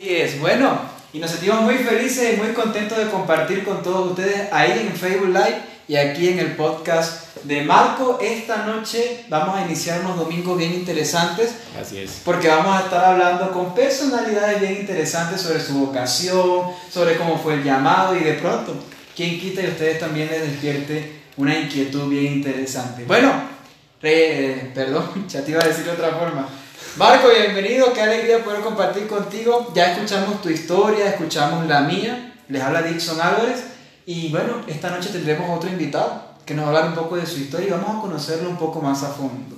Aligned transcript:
Y 0.00 0.08
es 0.08 0.40
bueno, 0.40 0.76
y 1.12 1.20
nos 1.20 1.30
sentimos 1.30 1.60
muy 1.60 1.76
felices 1.76 2.34
y 2.34 2.36
muy 2.36 2.48
contentos 2.48 2.98
de 2.98 3.08
compartir 3.10 3.62
con 3.62 3.80
todos 3.80 4.10
ustedes 4.10 4.52
ahí 4.52 4.88
en 4.88 4.96
Facebook 4.96 5.28
Live 5.28 5.60
y 5.86 5.94
aquí 5.94 6.30
en 6.30 6.40
el 6.40 6.56
podcast 6.56 7.36
de 7.44 7.62
Marco. 7.62 8.18
Esta 8.20 8.66
noche 8.66 9.24
vamos 9.28 9.56
a 9.56 9.64
iniciar 9.64 10.00
unos 10.00 10.16
domingos 10.16 10.58
bien 10.58 10.74
interesantes. 10.74 11.54
Así 11.80 11.98
es. 11.98 12.22
Porque 12.24 12.48
vamos 12.48 12.76
a 12.76 12.86
estar 12.86 13.04
hablando 13.04 13.52
con 13.52 13.72
personalidades 13.72 14.62
bien 14.62 14.80
interesantes 14.80 15.40
sobre 15.40 15.60
su 15.60 15.74
vocación, 15.74 16.72
sobre 16.90 17.16
cómo 17.16 17.38
fue 17.38 17.54
el 17.54 17.62
llamado 17.62 18.16
y 18.16 18.24
de 18.24 18.32
pronto, 18.32 18.74
quien 19.14 19.38
quita 19.38 19.62
y 19.62 19.68
ustedes 19.68 20.00
también 20.00 20.28
les 20.28 20.40
despierte 20.40 21.22
una 21.36 21.56
inquietud 21.56 22.08
bien 22.08 22.32
interesante. 22.32 23.04
Bueno, 23.04 23.32
eh, 24.02 24.72
perdón, 24.74 25.24
ya 25.28 25.44
te 25.44 25.52
iba 25.52 25.62
a 25.62 25.68
decir 25.68 25.84
de 25.84 25.92
otra 25.92 26.10
forma. 26.10 26.48
Marco, 26.96 27.28
bienvenido, 27.28 27.92
qué 27.92 28.02
alegría 28.02 28.44
poder 28.44 28.60
compartir 28.60 29.08
contigo. 29.08 29.72
Ya 29.74 29.92
escuchamos 29.92 30.40
tu 30.40 30.48
historia, 30.48 31.08
escuchamos 31.08 31.66
la 31.66 31.80
mía. 31.80 32.34
Les 32.48 32.62
habla 32.62 32.82
Dixon 32.82 33.20
Álvarez. 33.20 33.64
Y 34.06 34.28
bueno, 34.28 34.60
esta 34.68 34.90
noche 34.90 35.08
tendremos 35.10 35.56
otro 35.56 35.68
invitado 35.68 36.22
que 36.46 36.54
nos 36.54 36.64
va 36.64 36.68
a 36.68 36.70
hablar 36.70 36.88
un 36.90 36.94
poco 36.94 37.16
de 37.16 37.26
su 37.26 37.40
historia 37.40 37.66
y 37.66 37.70
vamos 37.70 37.96
a 37.96 38.00
conocerlo 38.00 38.48
un 38.48 38.58
poco 38.58 38.80
más 38.80 39.02
a 39.02 39.08
fondo. 39.08 39.56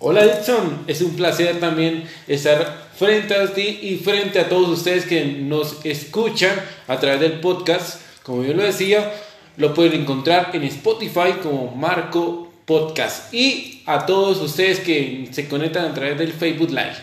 Hola 0.00 0.24
Dixon, 0.24 0.84
es 0.88 1.00
un 1.00 1.14
placer 1.14 1.60
también 1.60 2.08
estar 2.26 2.88
frente 2.96 3.36
a 3.36 3.54
ti 3.54 3.78
y 3.82 3.98
frente 3.98 4.40
a 4.40 4.48
todos 4.48 4.68
ustedes 4.68 5.06
que 5.06 5.24
nos 5.24 5.84
escuchan 5.84 6.60
a 6.88 6.98
través 6.98 7.20
del 7.20 7.38
podcast. 7.40 8.00
Como 8.24 8.42
yo 8.42 8.52
lo 8.52 8.64
decía, 8.64 9.12
lo 9.58 9.72
pueden 9.74 10.00
encontrar 10.00 10.50
en 10.52 10.64
Spotify 10.64 11.34
como 11.40 11.74
Marco 11.76 12.43
Podcast 12.64 13.32
y 13.32 13.82
a 13.86 14.06
todos 14.06 14.40
ustedes 14.40 14.80
que 14.80 15.28
se 15.32 15.48
conectan 15.48 15.86
a 15.86 15.94
través 15.94 16.18
del 16.18 16.32
Facebook 16.32 16.70
Live. 16.70 16.96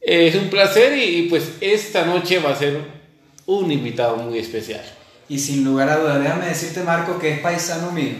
Es 0.00 0.34
un 0.34 0.48
placer 0.48 0.96
y 0.98 1.28
pues 1.28 1.52
esta 1.60 2.04
noche 2.04 2.38
va 2.38 2.50
a 2.50 2.56
ser 2.56 2.80
un 3.46 3.70
invitado 3.70 4.16
muy 4.16 4.38
especial. 4.38 4.82
Y 5.28 5.38
sin 5.38 5.64
lugar 5.64 5.88
a 5.88 5.96
dudas, 5.96 6.22
déjame 6.22 6.46
decirte 6.46 6.82
Marco 6.82 7.18
que 7.18 7.32
es 7.32 7.40
paisano 7.40 7.90
mío. 7.90 8.14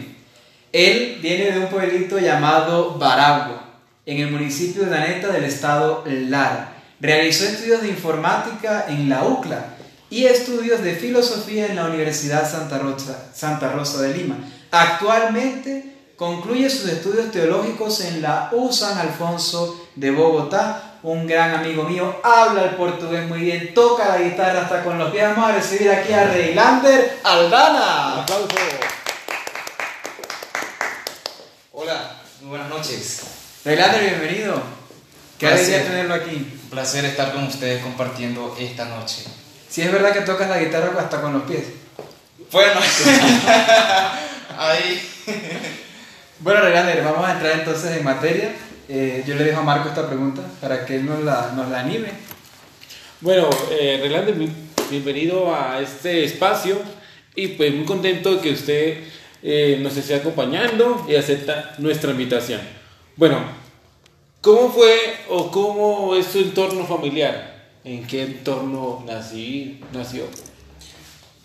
Él 0.71 1.19
viene 1.21 1.51
de 1.51 1.59
un 1.59 1.67
pueblito 1.67 2.19
llamado 2.19 2.97
Baragua, 2.97 3.65
en 4.05 4.19
el 4.19 4.31
municipio 4.31 4.83
de 4.83 4.89
Daneta 4.89 5.29
del 5.29 5.45
estado 5.45 6.03
Lara. 6.05 6.73
Realizó 6.99 7.45
estudios 7.45 7.81
de 7.81 7.89
informática 7.89 8.85
en 8.89 9.09
la 9.09 9.23
UCLA 9.23 9.75
y 10.09 10.25
estudios 10.25 10.83
de 10.83 10.95
filosofía 10.95 11.67
en 11.67 11.75
la 11.75 11.85
Universidad 11.85 12.49
Santa 12.49 12.77
Rosa, 12.77 13.31
Santa 13.33 13.71
Rosa 13.71 14.01
de 14.01 14.17
Lima. 14.17 14.37
Actualmente 14.71 15.94
concluye 16.15 16.69
sus 16.69 16.89
estudios 16.89 17.31
teológicos 17.31 18.01
en 18.01 18.21
la 18.21 18.49
U 18.53 18.71
San 18.71 18.97
Alfonso 18.97 19.87
de 19.95 20.11
Bogotá. 20.11 20.99
Un 21.03 21.27
gran 21.27 21.53
amigo 21.53 21.83
mío, 21.83 22.19
habla 22.23 22.63
el 22.63 22.69
portugués 22.71 23.27
muy 23.27 23.41
bien, 23.41 23.75
toca 23.75 24.07
la 24.07 24.23
guitarra 24.23 24.61
hasta 24.61 24.83
con 24.83 24.97
los 24.97 25.11
pies. 25.11 25.23
Vamos 25.23 25.51
a 25.51 25.53
recibir 25.53 25.91
aquí 25.91 26.11
a 26.11 26.25
Reilander 26.25 27.19
Aldana. 27.23 28.21
aplauso. 28.21 28.47
Hola, 31.73 32.21
muy 32.41 32.49
buenas 32.49 32.69
noches. 32.69 33.21
Reilander, 33.63 34.01
bienvenido. 34.01 34.63
Qué 35.37 35.47
alegría 35.47 35.83
tenerlo 35.83 36.15
aquí. 36.15 36.57
Un 36.63 36.69
placer 36.71 37.05
estar 37.05 37.33
con 37.33 37.43
ustedes 37.43 37.83
compartiendo 37.83 38.55
esta 38.59 38.85
noche. 38.85 39.25
Si 39.69 39.83
es 39.83 39.91
verdad 39.91 40.11
que 40.11 40.21
tocas 40.21 40.49
la 40.49 40.57
guitarra 40.57 40.99
hasta 40.99 41.21
con 41.21 41.33
los 41.33 41.43
pies. 41.43 41.65
Bueno, 42.51 42.79
ahí. 44.57 45.84
Bueno, 46.39 46.59
Reilander, 46.59 47.01
vamos 47.01 47.25
a 47.25 47.31
entrar 47.31 47.59
entonces 47.59 47.95
en 47.95 48.03
materia. 48.03 48.53
Eh, 48.89 49.23
yo 49.25 49.35
le 49.35 49.45
dejo 49.45 49.61
a 49.61 49.63
Marco 49.63 49.87
esta 49.87 50.05
pregunta 50.05 50.41
para 50.59 50.85
que 50.85 50.97
él 50.97 51.05
nos 51.05 51.23
la, 51.23 51.53
nos 51.55 51.69
la 51.69 51.79
anime. 51.79 52.09
Bueno, 53.21 53.49
eh, 53.71 54.01
bienvenido 54.89 55.55
a 55.55 55.79
este 55.79 56.25
espacio 56.25 56.77
y 57.35 57.47
pues 57.49 57.73
muy 57.73 57.85
contento 57.85 58.35
de 58.35 58.41
que 58.41 58.51
usted 58.51 59.03
eh, 59.41 59.79
nos 59.81 59.95
esté 59.95 60.15
acompañando 60.15 61.05
y 61.07 61.15
acepta 61.15 61.73
nuestra 61.77 62.11
invitación. 62.11 62.59
Bueno, 63.15 63.39
¿cómo 64.41 64.73
fue 64.73 65.15
o 65.29 65.49
cómo 65.49 66.15
es 66.17 66.25
su 66.25 66.39
entorno 66.39 66.85
familiar? 66.85 67.69
¿En 67.85 68.05
qué 68.05 68.23
entorno 68.23 69.05
nací, 69.07 69.79
nació? 69.93 70.25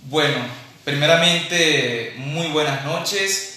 Bueno, 0.08 0.38
primeramente, 0.84 2.14
muy 2.16 2.48
buenas 2.48 2.84
noches. 2.84 3.49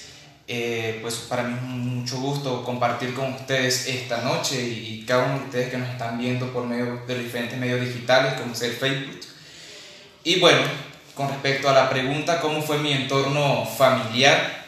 Eh, 0.55 0.99
pues 1.01 1.15
para 1.15 1.41
mí 1.41 1.55
es 1.55 1.63
mucho 1.63 2.17
gusto 2.17 2.63
compartir 2.63 3.15
con 3.15 3.33
ustedes 3.33 3.87
esta 3.87 4.21
noche 4.21 4.61
y, 4.61 4.99
y 4.99 5.03
cada 5.03 5.23
uno 5.25 5.39
de 5.39 5.45
ustedes 5.45 5.71
que 5.71 5.77
nos 5.79 5.89
están 5.89 6.19
viendo 6.19 6.53
por 6.53 6.67
medio 6.67 7.01
de 7.07 7.15
los 7.15 7.23
diferentes 7.23 7.57
medios 7.57 7.81
digitales 7.81 8.33
como 8.39 8.53
es 8.53 8.61
el 8.61 8.73
Facebook. 8.73 9.19
Y 10.23 10.39
bueno, 10.39 10.61
con 11.15 11.27
respecto 11.29 11.67
a 11.69 11.73
la 11.73 11.89
pregunta, 11.89 12.39
¿cómo 12.39 12.61
fue 12.61 12.77
mi 12.77 12.93
entorno 12.93 13.65
familiar? 13.65 14.63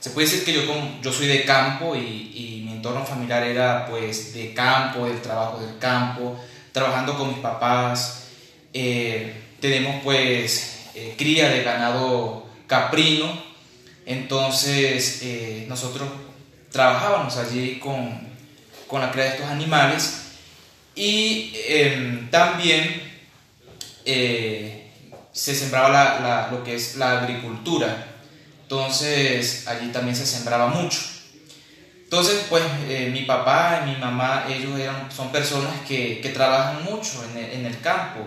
Se 0.00 0.10
puede 0.10 0.26
decir 0.26 0.44
que 0.44 0.52
yo, 0.52 0.62
yo 1.00 1.12
soy 1.12 1.28
de 1.28 1.44
campo 1.44 1.94
y, 1.94 2.00
y 2.34 2.62
mi 2.66 2.72
entorno 2.72 3.06
familiar 3.06 3.44
era 3.44 3.86
pues 3.86 4.34
de 4.34 4.52
campo, 4.52 5.06
del 5.06 5.22
trabajo 5.22 5.60
del 5.60 5.78
campo, 5.78 6.36
trabajando 6.72 7.16
con 7.16 7.28
mis 7.28 7.38
papás. 7.38 8.24
Eh, 8.72 9.32
tenemos 9.60 10.02
pues 10.02 10.88
eh, 10.96 11.14
cría 11.16 11.50
de 11.50 11.62
ganado 11.62 12.48
caprino, 12.66 13.51
entonces 14.06 15.20
eh, 15.22 15.66
nosotros 15.68 16.08
trabajábamos 16.70 17.36
allí 17.36 17.78
con, 17.78 18.18
con 18.86 19.00
la 19.00 19.10
cría 19.10 19.24
de 19.24 19.30
estos 19.30 19.46
animales 19.50 20.18
y 20.94 21.52
em, 21.68 22.30
también 22.30 23.02
eh, 24.04 24.90
se 25.32 25.54
sembraba 25.54 25.88
la- 25.88 26.48
lo 26.50 26.62
que 26.64 26.74
es 26.74 26.96
la 26.96 27.20
agricultura. 27.22 28.08
Entonces 28.62 29.66
allí 29.68 29.88
también 29.92 30.16
se 30.16 30.26
sembraba 30.26 30.68
mucho. 30.68 30.98
Entonces, 32.04 32.44
pues 32.50 32.62
eh, 32.88 33.08
mi 33.10 33.22
papá 33.22 33.84
y 33.86 33.90
mi 33.90 33.96
mamá, 33.96 34.44
ellos 34.48 34.78
eran, 34.78 35.10
son 35.10 35.32
personas 35.32 35.72
que, 35.88 36.20
que 36.20 36.28
trabajan 36.28 36.84
mucho 36.84 37.24
en 37.30 37.38
el, 37.44 37.50
en 37.52 37.66
el 37.66 37.80
campo. 37.80 38.20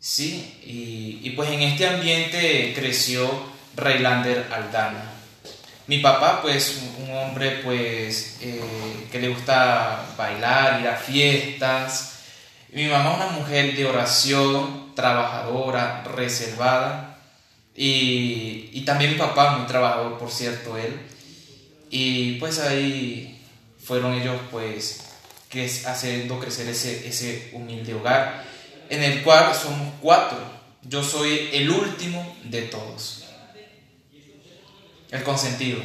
Sí, 0.00 0.58
y, 0.64 1.20
y 1.22 1.30
pues 1.30 1.50
en 1.50 1.62
este 1.62 1.86
ambiente 1.86 2.72
creció 2.74 3.28
Reilander 3.76 4.48
Aldana. 4.50 5.12
Mi 5.86 5.98
papá, 5.98 6.40
pues, 6.42 6.80
un, 6.98 7.14
hombre, 7.14 7.60
pues, 7.62 8.38
eh, 8.40 9.06
que 9.12 9.20
le 9.20 9.28
gusta 9.28 10.04
bailar, 10.16 10.80
ir 10.80 10.88
a 10.88 10.96
fiestas. 10.96 12.14
Mi 12.72 12.88
mamá, 12.88 13.14
una 13.14 13.28
mujer 13.28 13.76
de 13.76 13.84
oración, 13.84 14.94
trabajadora, 14.96 16.02
reservada. 16.02 17.18
Y, 17.76 18.70
y 18.72 18.84
también 18.84 19.12
mi 19.12 19.18
papá, 19.18 19.58
muy 19.58 19.66
trabajador, 19.66 20.18
por 20.18 20.30
cierto, 20.30 20.76
él. 20.76 20.98
Y 21.90 22.32
pues 22.40 22.58
ahí 22.58 23.40
fueron 23.80 24.14
ellos, 24.14 24.40
pues, 24.50 25.02
que 25.48 25.64
haciendo 25.86 26.40
crecer 26.40 26.68
ese, 26.68 27.06
ese 27.06 27.50
humilde 27.52 27.94
hogar, 27.94 28.44
en 28.88 29.04
el 29.04 29.22
cual 29.22 29.54
somos 29.54 29.94
cuatro. 30.00 30.38
Yo 30.82 31.04
soy 31.04 31.50
el 31.52 31.70
último 31.70 32.36
de 32.44 32.62
todos. 32.62 33.25
El 35.10 35.22
consentido. 35.22 35.80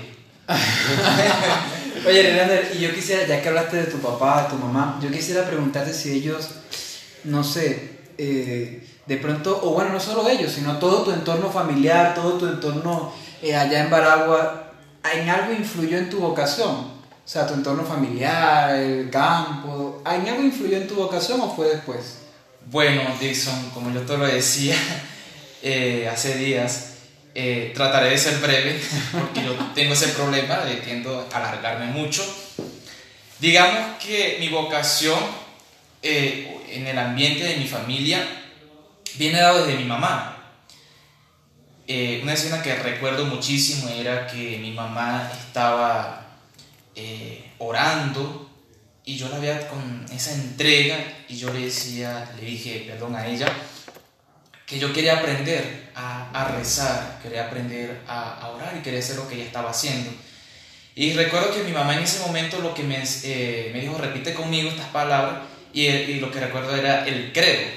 Oye, 2.08 2.24
Reilander, 2.24 2.72
y 2.76 2.80
yo 2.80 2.94
quisiera, 2.94 3.28
ya 3.28 3.42
que 3.42 3.50
hablaste 3.50 3.78
de 3.78 3.84
tu 3.86 4.00
papá, 4.00 4.44
de 4.44 4.50
tu 4.50 4.56
mamá, 4.56 5.00
yo 5.02 5.12
quisiera 5.12 5.46
preguntarte 5.46 5.94
si 5.94 6.12
ellos, 6.12 6.50
no 7.24 7.44
sé, 7.44 8.00
eh, 8.18 8.88
de 9.06 9.18
pronto, 9.18 9.60
o 9.64 9.74
bueno, 9.74 9.92
no 9.92 10.00
solo 10.00 10.28
ellos, 10.28 10.52
sino 10.52 10.78
todo 10.78 11.04
tu 11.04 11.12
entorno 11.12 11.50
familiar, 11.52 12.16
todo 12.16 12.34
tu 12.34 12.48
entorno 12.48 13.14
eh, 13.42 13.56
allá 13.56 13.84
en 13.84 13.90
Baragua, 13.90 14.74
¿en 15.14 15.30
algo 15.30 15.54
influyó 15.54 15.98
en 15.98 16.10
tu 16.10 16.20
vocación? 16.20 16.70
O 16.70 17.28
sea, 17.34 17.46
tu 17.48 17.54
entorno 17.54 17.84
familiar, 17.84 18.76
el 18.76 19.10
campo, 19.10 20.02
¿en 20.06 20.28
algo 20.28 20.42
influyó 20.44 20.78
en 20.78 20.88
tu 20.88 20.96
vocación 20.96 21.40
o 21.42 21.54
fue 21.54 21.70
después? 21.70 22.18
Bueno, 22.66 23.02
Dixon, 23.20 23.70
como 23.74 23.92
yo 23.92 24.02
te 24.02 24.18
lo 24.18 24.26
decía 24.26 24.76
eh, 25.62 26.10
hace 26.12 26.36
días, 26.36 26.91
eh, 27.34 27.72
trataré 27.74 28.10
de 28.12 28.18
ser 28.18 28.40
breve 28.40 28.80
porque 29.12 29.44
yo 29.44 29.54
tengo 29.74 29.94
ese 29.94 30.10
problema 30.10 30.58
de 30.58 30.76
tiendo 30.76 31.28
a 31.32 31.38
alargarme 31.38 31.88
mucho. 31.88 32.24
Digamos 33.40 33.98
que 33.98 34.38
mi 34.40 34.50
vocación 34.50 35.20
eh, 36.04 36.58
en 36.70 36.88
el 36.88 36.98
ambiente 36.98 37.44
de 37.44 37.58
mi 37.58 37.68
familia 37.68 38.26
viene 39.16 39.40
dado 39.40 39.66
desde 39.66 39.80
mi 39.80 39.86
mamá. 39.86 40.38
Eh, 41.88 42.22
una 42.24 42.34
escena 42.34 42.62
que 42.62 42.76
recuerdo 42.76 43.26
muchísimo 43.26 43.90
era 43.90 44.28
que 44.28 44.58
mi 44.60 44.72
mamá 44.72 45.30
estaba 45.34 46.38
eh, 46.96 47.52
orando 47.58 48.50
y 49.04 49.18
yo 49.18 49.28
la 49.30 49.40
veía 49.40 49.68
con 49.68 50.06
esa 50.14 50.32
entrega 50.34 50.98
y 51.28 51.38
yo 51.38 51.52
le 51.52 51.66
decía, 51.66 52.32
le 52.40 52.46
dije, 52.46 52.86
perdón 52.88 53.16
a 53.16 53.28
ella, 53.28 53.52
que 54.72 54.80
yo 54.80 54.94
quería 54.94 55.18
aprender 55.18 55.92
a, 55.96 56.56
rezar, 56.58 57.20
quería 57.22 57.48
aprender 57.48 58.00
a, 58.08 58.54
orar 58.56 58.74
y 58.78 58.82
quería 58.82 59.00
hacer 59.00 59.18
lo 59.18 59.28
que 59.28 59.36
ella 59.36 59.44
estaba 59.44 59.72
haciendo. 59.72 60.10
Y 60.96 61.12
recuerdo 61.12 61.54
que 61.54 61.64
mi 61.64 61.74
mamá 61.74 61.98
en 61.98 62.04
ese 62.04 62.26
momento 62.26 62.60
lo 62.60 62.74
que 62.74 62.84
me, 62.84 63.04
eh, 63.24 63.78
dijo, 63.78 63.98
repite 63.98 64.34
conmigo 64.34 64.70
estas 64.70 64.88
palabras, 64.88 65.42
y, 65.74 66.16
lo 66.22 66.32
que 66.32 66.40
recuerdo 66.40 66.74
era 66.74 67.06
el 67.06 67.34
credo. 67.34 67.68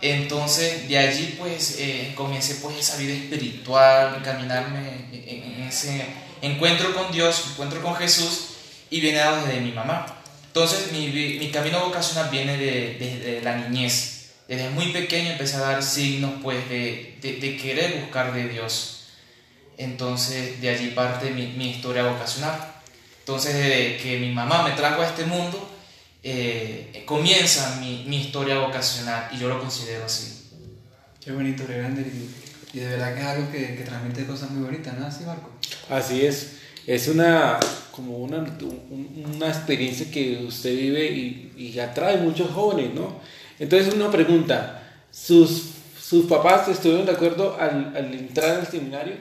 Entonces 0.00 0.88
de 0.88 0.96
allí 0.96 1.36
pues 1.38 1.76
eh, 1.78 2.14
comencé 2.14 2.54
pues 2.54 2.78
esa 2.78 2.96
vida 2.96 3.12
espiritual, 3.12 4.22
caminarme 4.24 5.06
en, 5.12 5.62
ese 5.68 6.06
encuentro 6.40 6.94
con 6.94 7.12
Dios, 7.12 7.48
encuentro 7.52 7.82
con 7.82 7.94
Jesús 7.96 8.54
y 8.88 9.02
viene 9.02 9.18
dado 9.18 9.44
desde 9.44 9.60
mi 9.60 9.72
mamá. 9.72 10.06
Entonces 10.46 10.92
mi, 10.92 11.08
mi 11.08 11.50
camino 11.50 11.84
vocacional 11.84 12.30
viene 12.30 12.56
de, 12.56 12.96
desde 12.98 13.42
la 13.42 13.56
niñez. 13.56 14.19
Desde 14.50 14.68
muy 14.70 14.86
pequeño 14.86 15.30
empecé 15.30 15.58
a 15.58 15.60
dar 15.60 15.80
signos 15.80 16.32
pues 16.42 16.68
de, 16.68 17.18
de, 17.22 17.56
querer 17.56 18.00
buscar 18.00 18.34
de 18.34 18.48
Dios. 18.48 19.04
Entonces 19.78 20.60
de 20.60 20.70
allí 20.70 20.88
parte 20.88 21.30
mi, 21.30 21.46
mi 21.56 21.70
historia 21.70 22.02
vocacional. 22.02 22.58
Entonces 23.20 23.54
desde 23.54 23.98
que 23.98 24.18
mi 24.18 24.32
mamá 24.32 24.64
me 24.64 24.72
trajo 24.72 25.02
a 25.02 25.06
este 25.06 25.24
mundo, 25.24 25.70
eh, 26.24 27.04
comienza 27.06 27.76
mi, 27.80 28.04
mi, 28.08 28.22
historia 28.22 28.58
vocacional 28.58 29.28
y 29.32 29.38
yo 29.38 29.48
lo 29.48 29.60
considero 29.60 30.06
así. 30.06 30.48
Qué 31.24 31.30
bonito, 31.30 31.62
grande. 31.68 32.04
Y 32.72 32.78
de 32.80 32.88
verdad 32.88 33.14
que 33.14 33.20
es 33.20 33.26
algo 33.26 33.52
que, 33.52 33.76
que 33.76 33.84
transmite 33.84 34.26
cosas 34.26 34.50
muy 34.50 34.64
bonitas, 34.64 34.98
¿no? 34.98 35.06
Así, 35.06 35.22
Marco. 35.22 35.48
Así 35.88 36.26
es. 36.26 36.54
Es 36.88 37.06
una, 37.06 37.60
como 37.92 38.18
una, 38.18 38.44
una 39.32 39.48
experiencia 39.48 40.10
que 40.10 40.38
usted 40.38 40.74
vive 40.74 41.06
y, 41.06 41.52
y 41.56 41.78
atrae 41.78 42.16
muchos 42.16 42.50
jóvenes, 42.50 42.92
¿no? 42.94 43.20
Entonces, 43.60 43.92
una 43.92 44.10
pregunta. 44.10 44.82
¿Sus, 45.12 45.64
sus 46.02 46.24
papás 46.24 46.66
estuvieron 46.68 47.04
de 47.04 47.12
acuerdo 47.12 47.58
al, 47.60 47.92
al 47.94 48.14
entrar 48.14 48.58
al 48.58 48.66
seminario? 48.66 49.16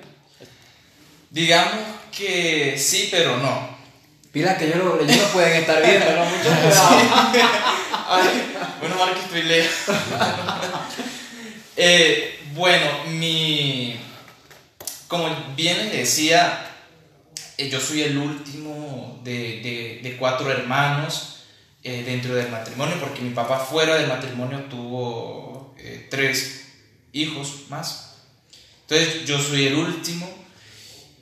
Digamos 1.29 1.81
que 2.15 2.75
sí, 2.77 3.09
pero 3.11 3.37
no. 3.37 3.77
Mira 4.31 4.57
que 4.57 4.67
ellos, 4.67 4.77
ellos 5.01 5.17
no 5.17 5.27
pueden 5.33 5.57
estar 5.57 5.83
viendo, 5.85 6.05
¿no? 6.05 6.25
Mucho 6.25 6.49
cuidado. 6.61 6.89
bueno, 8.79 8.95
mal 8.95 9.13
que 9.13 9.19
estoy 9.19 9.43
lejos. 9.43 9.95
eh, 11.75 12.39
bueno, 12.53 12.87
mi. 13.09 13.99
Como 15.09 15.27
bien 15.57 15.77
les 15.79 15.91
decía, 15.91 16.65
eh, 17.57 17.67
yo 17.69 17.81
soy 17.81 18.03
el 18.03 18.17
último 18.17 19.19
de, 19.23 19.31
de, 19.31 19.99
de 20.01 20.17
cuatro 20.17 20.49
hermanos 20.49 21.38
eh, 21.83 22.03
dentro 22.03 22.35
del 22.35 22.49
matrimonio, 22.49 22.95
porque 22.99 23.21
mi 23.21 23.29
papá 23.29 23.59
fuera 23.59 23.95
del 23.95 24.07
matrimonio 24.07 24.65
tuvo 24.65 25.75
eh, 25.77 26.07
tres 26.09 26.65
hijos 27.13 27.65
más. 27.69 28.17
Entonces 28.81 29.25
yo 29.25 29.39
soy 29.39 29.67
el 29.67 29.75
último 29.75 30.27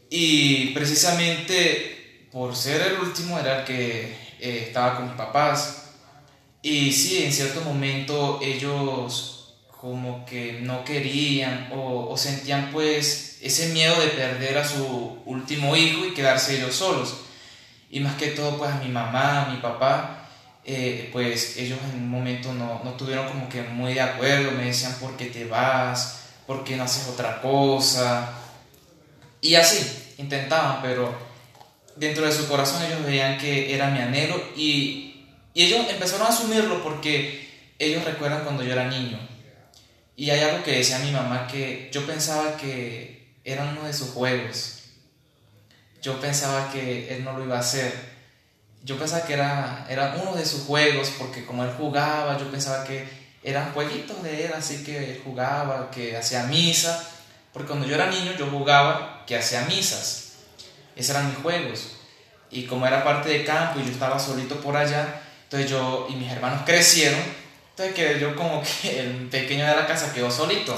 y 0.10 0.68
precisamente 0.68 2.28
por 2.32 2.56
ser 2.56 2.82
el 2.82 3.00
último 3.00 3.38
era 3.38 3.60
el 3.60 3.66
que 3.66 4.02
eh, 4.40 4.66
estaba 4.68 4.96
con 4.96 5.08
mis 5.08 5.16
papás. 5.16 5.84
Y 6.62 6.92
sí, 6.92 7.24
en 7.24 7.34
cierto 7.34 7.62
momento 7.62 8.40
ellos 8.42 9.56
como 9.80 10.26
que 10.26 10.60
no 10.62 10.84
querían 10.84 11.70
o, 11.72 12.16
sentían 12.18 12.72
pues 12.72 13.38
ese 13.42 13.70
miedo 13.70 14.00
de 14.02 14.08
perder 14.08 14.58
a 14.58 14.68
su 14.68 15.22
último 15.26 15.76
hijo 15.76 16.06
y 16.06 16.14
quedarse 16.14 16.58
ellos 16.58 16.76
solos. 16.76 17.18
Y 17.90 18.00
más 18.00 18.16
que 18.16 18.28
todo 18.28 18.58
pues 18.58 18.72
a 18.72 18.80
mi 18.80 18.90
mamá, 18.90 19.46
a 19.46 19.50
mi 19.50 19.58
papá, 19.62 20.17
eh, 20.70 21.10
pues 21.14 21.56
ellos 21.56 21.80
en 21.94 22.02
un 22.02 22.10
momento 22.10 22.54
no, 22.54 22.82
no 22.84 22.92
tuvieron 22.92 23.30
como 23.30 23.48
que 23.48 23.64
muy 23.64 23.94
de 23.94 24.02
acuerdo, 24.02 24.52
me 24.52 24.66
decían 24.66 24.94
por 25.00 25.16
qué 25.16 25.28
te 25.28 25.46
vas, 25.46 26.26
por 26.46 26.66
qué 26.66 26.76
no 26.76 26.84
haces 26.84 27.08
otra 27.08 27.42
cosa. 27.42 28.34
Y 29.40 29.56
así, 29.56 30.14
intentaban, 30.18 30.82
pero 30.82 31.18
dentro 31.96 32.26
de 32.26 32.34
su 32.34 32.50
corazón 32.50 32.84
ellos 32.84 33.06
veían 33.06 33.38
que 33.38 33.74
era 33.74 33.90
mi 33.90 34.00
anhelo 34.00 34.44
y, 34.58 35.26
y 35.54 35.64
ellos 35.64 35.88
empezaron 35.90 36.28
a 36.28 36.32
asumirlo 36.32 36.84
porque 36.84 37.48
ellos 37.80 38.04
recuerdan 38.04 38.44
cuando 38.44 38.62
yo 38.62 38.74
era 38.74 38.90
niño. 38.90 39.18
Y 40.18 40.32
hay 40.32 40.42
algo 40.42 40.66
que 40.66 40.72
decía 40.72 41.00
mi 41.00 41.12
mamá 41.12 41.48
que 41.48 41.90
yo 41.94 42.06
pensaba 42.06 42.58
que 42.58 43.38
era 43.46 43.64
uno 43.64 43.86
de 43.86 43.94
sus 43.94 44.10
juegos. 44.10 44.84
Yo 46.02 46.20
pensaba 46.20 46.70
que 46.74 47.16
él 47.16 47.24
no 47.24 47.38
lo 47.38 47.46
iba 47.46 47.56
a 47.56 47.62
hacer. 47.62 48.17
Yo 48.88 48.98
pensaba 48.98 49.26
que 49.26 49.34
era, 49.34 49.86
era 49.90 50.16
uno 50.18 50.34
de 50.34 50.46
sus 50.46 50.62
juegos 50.62 51.12
porque 51.18 51.46
como 51.46 51.62
él 51.66 51.72
jugaba, 51.78 52.38
yo 52.38 52.50
pensaba 52.50 52.86
que 52.86 53.06
eran 53.44 53.74
jueguitos 53.74 54.24
de 54.24 54.46
él, 54.46 54.54
así 54.56 54.82
que 54.82 55.12
él 55.12 55.22
jugaba, 55.26 55.92
que 55.92 56.16
hacía 56.16 56.44
misa. 56.44 57.06
Porque 57.52 57.68
cuando 57.68 57.86
yo 57.86 57.96
era 57.96 58.10
niño 58.10 58.32
yo 58.40 58.48
jugaba 58.48 59.26
que 59.28 59.36
hacía 59.36 59.64
misas. 59.64 60.36
Esos 60.96 61.10
eran 61.10 61.28
mis 61.28 61.38
juegos. 61.40 61.98
Y 62.50 62.64
como 62.64 62.88
era 62.88 63.04
parte 63.04 63.28
de 63.28 63.44
campo 63.44 63.78
y 63.82 63.84
yo 63.84 63.92
estaba 63.92 64.18
solito 64.18 64.62
por 64.62 64.78
allá, 64.78 65.22
entonces 65.44 65.70
yo 65.70 66.08
y 66.10 66.14
mis 66.14 66.32
hermanos 66.32 66.62
crecieron, 66.66 67.20
entonces 67.72 67.94
que 67.94 68.22
yo 68.22 68.38
como 68.38 68.64
que 68.82 69.02
el 69.02 69.28
pequeño 69.28 69.66
de 69.66 69.76
la 69.76 69.86
casa 69.86 70.14
quedó 70.14 70.32
solito. 70.32 70.74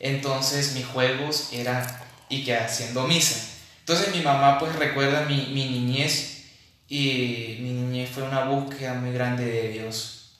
Entonces 0.00 0.74
mis 0.74 0.84
juegos 0.84 1.48
eran 1.52 1.82
y 2.28 2.44
que 2.44 2.54
haciendo 2.58 3.06
misa. 3.06 3.40
Entonces 3.78 4.14
mi 4.14 4.20
mamá 4.20 4.58
pues 4.58 4.76
recuerda 4.76 5.22
mi, 5.22 5.46
mi 5.46 5.70
niñez 5.70 6.41
y 6.88 7.58
mi 7.60 7.72
niñez 7.72 8.10
fue 8.10 8.22
una 8.22 8.44
búsqueda 8.44 8.94
muy 8.94 9.12
grande 9.12 9.44
de 9.44 9.68
Dios. 9.68 10.38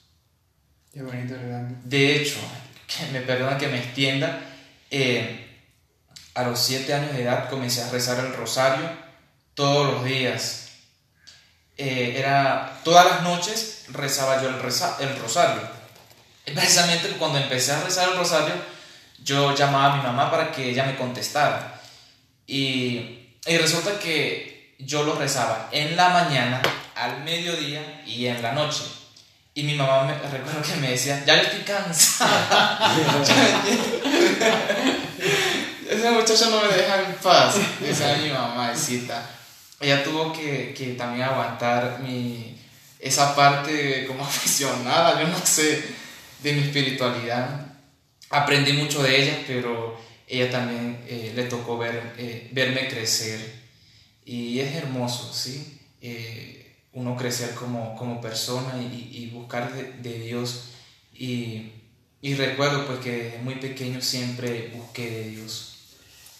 Qué 0.93 1.01
bonito, 1.01 1.35
De 1.83 2.15
hecho, 2.15 2.39
que 2.87 3.11
me 3.11 3.21
perdona 3.21 3.57
que 3.57 3.67
me 3.67 3.79
extienda, 3.79 4.39
eh, 4.91 5.43
a 6.35 6.43
los 6.43 6.59
siete 6.59 6.93
años 6.93 7.13
de 7.13 7.23
edad 7.23 7.49
comencé 7.49 7.81
a 7.81 7.89
rezar 7.89 8.23
el 8.25 8.33
rosario 8.33 8.89
todos 9.53 9.93
los 9.93 10.05
días. 10.05 10.59
Eh, 11.77 12.15
era 12.17 12.79
todas 12.83 13.05
las 13.05 13.23
noches 13.23 13.85
rezaba 13.89 14.41
yo 14.41 14.49
el, 14.49 14.55
el 14.55 15.19
rosario. 15.19 15.61
Precisamente 16.45 17.09
cuando 17.17 17.39
empecé 17.39 17.71
a 17.71 17.81
rezar 17.81 18.09
el 18.09 18.17
rosario, 18.17 18.53
yo 19.23 19.55
llamaba 19.55 19.93
a 19.93 19.97
mi 19.97 20.03
mamá 20.03 20.29
para 20.29 20.51
que 20.51 20.69
ella 20.69 20.85
me 20.85 20.95
contestara. 20.95 21.81
Y, 22.45 23.37
y 23.45 23.57
resulta 23.57 23.97
que 23.99 24.52
yo 24.85 25.03
lo 25.03 25.15
rezaba 25.15 25.69
en 25.71 25.95
la 25.95 26.09
mañana, 26.09 26.61
al 26.95 27.23
mediodía 27.23 28.03
y 28.05 28.27
en 28.27 28.41
la 28.41 28.51
noche. 28.53 28.83
Y 29.55 29.63
mi 29.63 29.75
mamá 29.75 30.03
me 30.03 30.13
recuerdo 30.13 30.61
que 30.61 30.75
me 30.79 30.91
decía, 30.91 31.23
ya 31.25 31.35
estoy 31.35 31.61
cansada. 31.61 32.91
esa 35.89 36.11
muchacha 36.11 36.49
no 36.49 36.61
me 36.63 36.75
deja 36.75 37.03
en 37.03 37.13
paz. 37.15 37.55
Esa 37.85 38.13
es 38.13 38.23
mi 38.23 38.29
mamacita. 38.29 39.29
Ella 39.79 40.03
tuvo 40.03 40.33
que, 40.33 40.73
que 40.75 40.93
también 40.93 41.27
aguantar 41.27 41.99
mi, 41.99 42.57
esa 42.99 43.35
parte 43.35 44.05
como 44.07 44.23
aficionada, 44.25 45.21
yo 45.21 45.27
no 45.27 45.37
sé, 45.45 45.83
de 46.41 46.53
mi 46.53 46.63
espiritualidad. 46.63 47.67
Aprendí 48.29 48.73
mucho 48.73 49.03
de 49.03 49.21
ella, 49.21 49.43
pero 49.45 49.99
ella 50.27 50.49
también 50.49 51.03
eh, 51.07 51.33
le 51.35 51.43
tocó 51.43 51.77
ver, 51.77 52.13
eh, 52.17 52.49
verme 52.51 52.87
crecer. 52.87 53.62
Y 54.25 54.59
es 54.59 54.75
hermoso, 54.75 55.31
¿sí? 55.33 55.79
Eh, 56.01 56.63
uno 56.93 57.15
crecer 57.15 57.51
como, 57.55 57.95
como 57.95 58.21
persona 58.21 58.75
y, 58.81 59.09
y 59.11 59.31
buscar 59.33 59.73
de, 59.73 59.93
de 60.01 60.19
Dios. 60.19 60.69
Y, 61.13 61.71
y, 62.21 62.35
recuerdo 62.35 62.85
pues 62.85 62.99
que 62.99 63.39
muy 63.43 63.55
pequeño 63.55 64.01
siempre 64.01 64.71
busqué 64.75 65.09
de 65.09 65.29
Dios. 65.29 65.69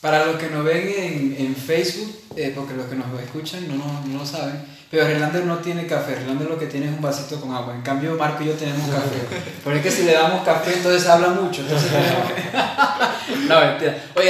Para 0.01 0.25
los 0.25 0.35
que 0.37 0.49
nos 0.49 0.65
ven 0.65 0.93
en, 0.97 1.35
en 1.37 1.55
Facebook, 1.55 2.13
eh, 2.35 2.51
porque 2.55 2.73
los 2.73 2.87
que 2.87 2.95
nos 2.95 3.21
escuchan 3.21 3.67
no, 3.67 3.75
no, 3.75 4.05
no, 4.05 4.19
lo 4.19 4.25
saben, 4.25 4.65
pero 4.91 5.07
Relander 5.07 5.45
no 5.45 5.59
tiene 5.59 5.87
café, 5.87 6.15
Relander 6.15 6.49
lo 6.49 6.59
que 6.59 6.67
tiene 6.67 6.87
es 6.87 6.91
un 6.91 7.01
vasito 7.01 7.39
con 7.39 7.53
agua. 7.53 7.73
En 7.73 7.81
cambio, 7.81 8.15
Marco 8.15 8.43
y 8.43 8.47
yo 8.47 8.53
tenemos 8.53 8.89
café. 8.89 9.41
Porque 9.63 9.79
es 9.79 9.85
que 9.85 9.91
si 9.91 10.03
le 10.03 10.13
damos 10.13 10.43
café, 10.43 10.73
entonces 10.73 11.07
habla 11.07 11.29
mucho. 11.29 11.61
Entonces 11.61 11.91
no, 13.47 13.59
mentira. 13.59 14.03
Oye, 14.15 14.29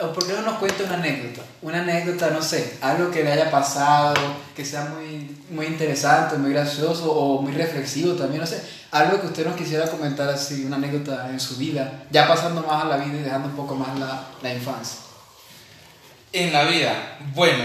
Relander, 0.00 0.14
¿por 0.14 0.26
qué 0.26 0.32
no 0.32 0.42
nos 0.42 0.58
cuenta 0.58 0.84
una 0.84 0.94
anécdota? 0.94 1.42
Una 1.62 1.80
anécdota, 1.82 2.30
no 2.30 2.42
sé, 2.42 2.78
algo 2.80 3.10
que 3.10 3.22
le 3.22 3.32
haya 3.32 3.50
pasado, 3.50 4.14
que 4.56 4.64
sea 4.64 4.84
muy, 4.86 5.36
muy 5.50 5.66
interesante, 5.66 6.36
muy 6.36 6.52
gracioso 6.52 7.12
o 7.12 7.42
muy 7.42 7.52
reflexivo 7.52 8.14
también, 8.14 8.40
no 8.40 8.46
sé 8.46 8.62
algo 8.90 9.20
que 9.20 9.28
usted 9.28 9.46
nos 9.46 9.56
quisiera 9.56 9.88
comentar 9.88 10.28
así, 10.28 10.64
una 10.64 10.76
anécdota 10.76 11.30
en 11.30 11.38
su 11.38 11.56
vida, 11.56 12.04
ya 12.10 12.26
pasando 12.26 12.62
más 12.62 12.84
a 12.84 12.88
la 12.88 12.96
vida 12.96 13.18
y 13.18 13.22
dejando 13.22 13.48
un 13.48 13.56
poco 13.56 13.74
más 13.74 13.96
la, 13.98 14.28
la 14.42 14.52
infancia. 14.52 15.00
En 16.32 16.52
la 16.52 16.64
vida, 16.64 17.18
bueno, 17.34 17.64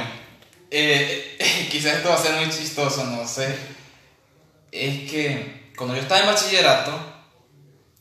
eh, 0.70 1.38
quizás 1.72 1.98
esto 1.98 2.10
va 2.10 2.16
a 2.16 2.22
ser 2.22 2.36
muy 2.36 2.50
chistoso, 2.50 3.06
no 3.06 3.28
sé. 3.28 3.56
Es 4.72 5.10
que 5.10 5.72
cuando 5.76 5.96
yo 5.96 6.02
estaba 6.02 6.22
en 6.22 6.28
bachillerato, 6.28 6.92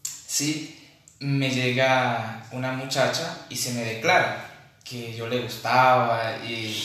sí, 0.03 0.87
me 1.21 1.51
llega 1.51 2.44
una 2.55 2.73
muchacha 2.73 3.47
y 3.49 3.57
se 3.57 3.73
me 3.73 3.83
declara 3.85 4.51
que 4.85 5.15
yo 5.15 5.29
le 5.29 5.41
gustaba 5.41 6.39
y, 6.47 6.83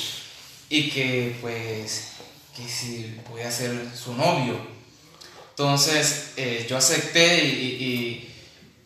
y 0.69 0.89
que 0.89 1.37
pues 1.41 2.13
que 2.55 2.67
si 2.67 3.19
podía 3.29 3.51
ser 3.51 3.71
su 3.95 4.15
novio. 4.15 4.59
Entonces 5.51 6.33
eh, 6.37 6.65
yo 6.69 6.77
acepté 6.77 7.43
y, 7.43 8.25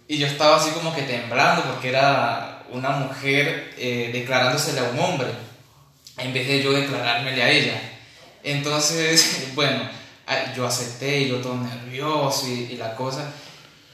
y, 0.08 0.18
yo 0.18 0.28
estaba 0.28 0.58
así 0.58 0.70
como 0.72 0.94
que 0.94 1.04
temblando 1.04 1.64
porque 1.64 1.90
era 1.90 2.64
una 2.72 2.92
mujer 2.92 3.74
eh, 3.78 4.12
declarándosele 4.14 4.80
a 4.80 4.90
un 4.92 5.00
hombre 5.00 5.28
en 6.18 6.34
vez 6.34 6.48
de 6.48 6.62
yo 6.62 6.72
declarármele 6.72 7.42
a 7.42 7.50
ella. 7.50 7.82
Entonces, 8.44 9.48
bueno, 9.56 9.90
yo 10.56 10.66
acepté 10.66 11.22
y 11.22 11.30
yo 11.30 11.38
todo 11.38 11.56
nervioso 11.56 12.48
y, 12.48 12.76
la 12.78 12.96
cosa. 12.96 13.32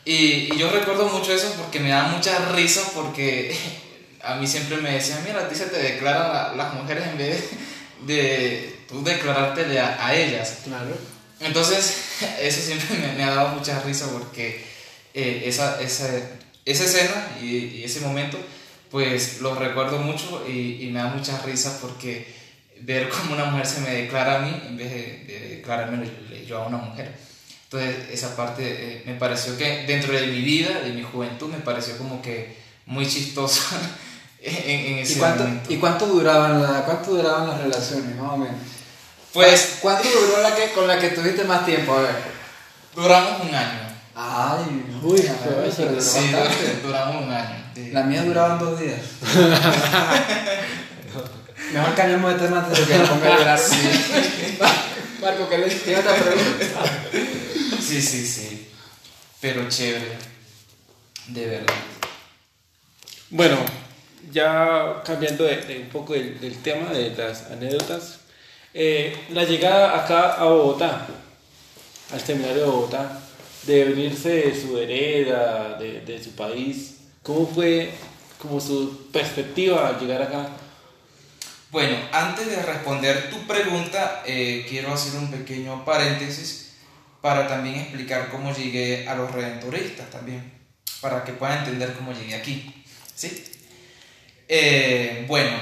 Y, 0.06 0.54
y 0.54 0.58
yo 0.58 0.70
recuerdo 0.72 1.08
mucho 1.10 1.34
eso 1.34 1.54
porque 1.58 1.80
me 1.80 1.90
da 1.90 2.04
mucha 2.08 2.52
risa 2.54 2.82
porque 2.96 3.56
a 4.24 4.36
mí 4.36 4.48
siempre 4.48 4.78
me 4.78 4.92
decían, 4.94 5.20
mira, 5.26 5.42
a 5.42 5.50
ti 5.50 5.56
se 5.56 5.66
te 5.68 5.78
declaran 5.78 6.34
la- 6.34 6.54
las 6.56 6.74
mujeres 6.74 7.06
en 7.08 7.18
vez 7.18 7.44
de, 8.06 8.14
de 8.14 8.80
tú 8.88 9.04
declarártele 9.04 9.80
a, 9.80 10.06
a 10.08 10.16
ellas. 10.16 10.60
Claro. 10.64 10.98
Entonces, 11.40 11.98
eso 12.42 12.62
siempre 12.62 12.98
me, 12.98 13.14
me 13.14 13.24
ha 13.24 13.36
dado 13.36 13.50
mucha 13.50 13.80
risa 13.82 14.08
porque 14.12 14.64
eh, 15.14 15.44
esa, 15.46 15.80
esa, 15.82 16.08
esa 16.66 16.84
escena 16.86 17.28
y, 17.42 17.58
y 17.58 17.84
ese 17.84 18.00
momento, 18.02 18.38
pues 18.90 19.42
lo 19.42 19.54
recuerdo 19.56 20.00
mucho 20.00 20.44
y, 20.48 20.84
y 20.84 20.88
me 20.92 21.00
da 21.00 21.08
mucha 21.08 21.40
risa 21.44 21.78
porque 21.82 22.26
ver 22.82 23.10
cómo 23.10 23.34
una 23.36 23.46
mujer 23.46 23.68
se 23.68 23.82
me 23.82 23.90
declara 23.92 24.38
a 24.38 24.40
mí 24.40 24.62
en 24.68 24.78
vez 24.78 24.90
de, 24.92 25.24
de 25.26 25.50
declararme 25.58 26.10
yo 26.48 26.58
a 26.64 26.68
una 26.68 26.78
mujer. 26.78 27.14
Entonces, 27.72 28.10
esa 28.12 28.36
parte 28.36 28.64
eh, 28.64 29.04
me 29.06 29.14
pareció 29.14 29.56
que 29.56 29.86
dentro 29.86 30.12
de 30.12 30.26
mi 30.26 30.42
vida, 30.42 30.80
de 30.80 30.92
mi 30.92 31.04
juventud, 31.04 31.50
me 31.50 31.60
pareció 31.60 32.00
como 32.00 32.20
que 32.20 32.58
muy 32.88 33.08
chistoso 33.08 33.62
en, 34.42 34.56
en 34.56 34.98
¿Y 34.98 35.02
ese 35.02 35.20
cuánto, 35.20 35.44
momento. 35.44 35.72
¿Y 35.72 35.78
cuánto 35.78 36.08
duraban, 36.08 36.64
la, 36.64 36.84
cuánto 36.84 37.12
duraban 37.12 37.48
las 37.48 37.62
relaciones, 37.62 38.16
más 38.16 38.32
o 38.32 38.38
menos? 38.38 38.56
Pues 39.32 39.78
¿Cuánto 39.82 40.10
duró 40.10 40.42
la 40.42 40.56
que, 40.56 40.72
con 40.72 40.88
la 40.88 40.98
que 40.98 41.10
tuviste 41.10 41.44
más 41.44 41.64
tiempo? 41.64 41.94
A 41.94 42.02
ver. 42.02 42.16
duramos 42.96 43.42
un 43.48 43.54
año. 43.54 43.88
Ay, 44.16 44.86
Uy, 45.04 45.20
a 45.28 45.34
ver, 45.48 45.72
pero 45.78 45.90
duró 45.92 46.02
Sí, 46.02 46.32
duramos 46.82 47.24
un 47.24 47.32
año. 47.32 47.66
Sí. 47.76 47.92
La 47.92 48.02
mía 48.02 48.24
duraban 48.24 48.58
dos 48.58 48.80
días. 48.80 49.00
Mejor 51.72 51.94
cambiamos 51.94 52.34
de 52.34 52.40
tema 52.48 52.66
antes 52.66 52.80
de 52.80 52.86
que 52.92 52.98
me 53.00 53.06
ponga 53.06 53.28
a 53.28 53.38
llorar. 53.38 53.60
Marco, 55.22 55.48
¿qué 55.50 55.58
le 55.60 55.68
tiene 55.68 56.00
otra 56.00 56.16
pregunta? 56.16 56.66
Sí, 57.82 58.02
sí, 58.02 58.26
sí. 58.26 58.68
Pero 59.42 59.68
chévere. 59.70 60.18
De 61.28 61.46
verdad. 61.46 61.74
Bueno, 63.30 63.58
ya 64.32 65.02
cambiando 65.06 65.46
de, 65.46 65.58
de 65.58 65.80
un 65.80 65.90
poco 65.90 66.14
del, 66.14 66.40
del 66.40 66.58
tema 66.62 66.92
de 66.92 67.12
las 67.16 67.44
anécdotas, 67.52 68.20
eh, 68.74 69.16
la 69.30 69.44
llegada 69.44 70.04
acá 70.04 70.34
a 70.34 70.46
Bogotá, 70.46 71.08
al 72.12 72.20
seminario 72.20 72.64
de 72.64 72.70
Bogotá, 72.70 73.22
de 73.64 73.86
venirse 73.86 74.30
de 74.30 74.62
su 74.62 74.78
hereda, 74.78 75.78
de, 75.78 76.02
de 76.02 76.24
su 76.24 76.32
país, 76.32 76.98
¿cómo 77.22 77.48
fue 77.48 77.92
como 78.40 78.60
su 78.60 79.08
perspectiva 79.12 79.88
al 79.88 80.00
llegar 80.00 80.24
acá? 80.24 80.50
Bueno, 81.72 81.96
antes 82.12 82.48
de 82.48 82.62
responder 82.64 83.30
tu 83.30 83.46
pregunta, 83.46 84.24
eh, 84.26 84.66
quiero 84.68 84.92
hacer 84.92 85.20
un 85.20 85.30
pequeño 85.30 85.86
paréntesis 85.86 86.69
para 87.22 87.48
también 87.48 87.76
explicar 87.76 88.30
cómo 88.30 88.56
llegué 88.56 89.08
a 89.08 89.16
los 89.16 89.32
redentoristas 89.32 90.10
también, 90.10 90.54
para 91.02 91.24
que 91.24 91.34
puedan 91.34 91.60
entender 91.60 91.94
cómo 91.94 92.14
llegué 92.14 92.36
aquí. 92.36 92.84
¿Sí? 93.16 93.44
Eh, 94.48 95.26
bueno, 95.28 95.58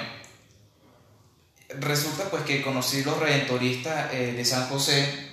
resulta 1.79 2.29
pues 2.29 2.43
que 2.43 2.61
conocí 2.61 3.03
los 3.03 3.17
redentoristas 3.19 4.13
eh, 4.13 4.33
de 4.33 4.45
San 4.45 4.67
José, 4.69 5.27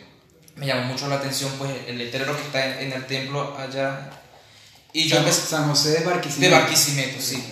me 0.57 0.67
llamó 0.67 0.85
mucho 0.85 1.09
la 1.09 1.17
atención 1.17 1.53
pues 1.59 1.71
el 1.87 1.99
letrero 1.99 2.37
que 2.37 2.43
está 2.43 2.81
en, 2.81 2.87
en 2.87 2.93
el 2.93 3.07
templo 3.07 3.57
allá, 3.59 4.11
y 4.93 5.05
yo 5.05 5.17
San, 5.17 5.25
empecé... 5.25 5.47
San 5.47 5.69
José 5.69 5.91
de 5.91 6.05
Barquisimeto. 6.05 6.55
De 6.55 6.61
Barquisimeto, 6.61 7.21
sí. 7.21 7.43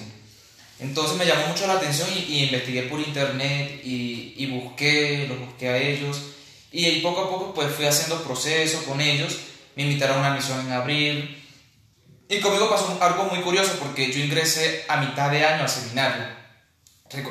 Entonces 0.80 1.16
me 1.16 1.26
llamó 1.26 1.46
mucho 1.46 1.66
la 1.66 1.74
atención 1.74 2.08
y, 2.16 2.20
y 2.20 2.44
investigué 2.44 2.82
por 2.84 2.98
internet 2.98 3.82
y, 3.84 4.34
y 4.36 4.46
busqué, 4.46 5.26
los 5.28 5.38
busqué 5.38 5.68
a 5.68 5.76
ellos. 5.76 6.20
Y 6.72 6.86
ahí 6.86 7.00
poco 7.00 7.20
a 7.20 7.30
poco 7.30 7.54
pues 7.54 7.72
fui 7.74 7.84
haciendo 7.84 8.22
procesos 8.24 8.82
con 8.82 9.00
ellos. 9.00 9.38
Me 9.76 9.84
invitaron 9.84 10.16
a 10.16 10.20
una 10.20 10.34
misión 10.34 10.58
en 10.66 10.72
abril. 10.72 11.38
Y 12.28 12.40
conmigo 12.40 12.70
pasó 12.70 12.96
algo 13.00 13.24
muy 13.24 13.40
curioso 13.40 13.76
porque 13.78 14.10
yo 14.10 14.18
ingresé 14.18 14.86
a 14.88 14.96
mitad 14.96 15.30
de 15.30 15.44
año 15.44 15.62
al 15.62 15.68
seminario. 15.68 16.24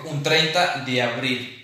Un 0.05 0.21
30 0.21 0.83
de 0.85 1.01
abril. 1.01 1.61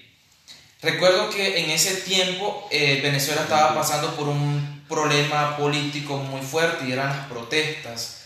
Recuerdo 0.81 1.29
que 1.29 1.59
en 1.63 1.71
ese 1.71 1.95
tiempo 2.01 2.67
eh, 2.71 2.99
Venezuela 3.01 3.41
estaba 3.41 3.73
pasando 3.73 4.15
por 4.15 4.27
un 4.27 4.83
problema 4.87 5.57
político 5.57 6.17
muy 6.17 6.41
fuerte 6.41 6.85
y 6.87 6.91
eran 6.91 7.09
las 7.09 7.27
protestas. 7.27 8.21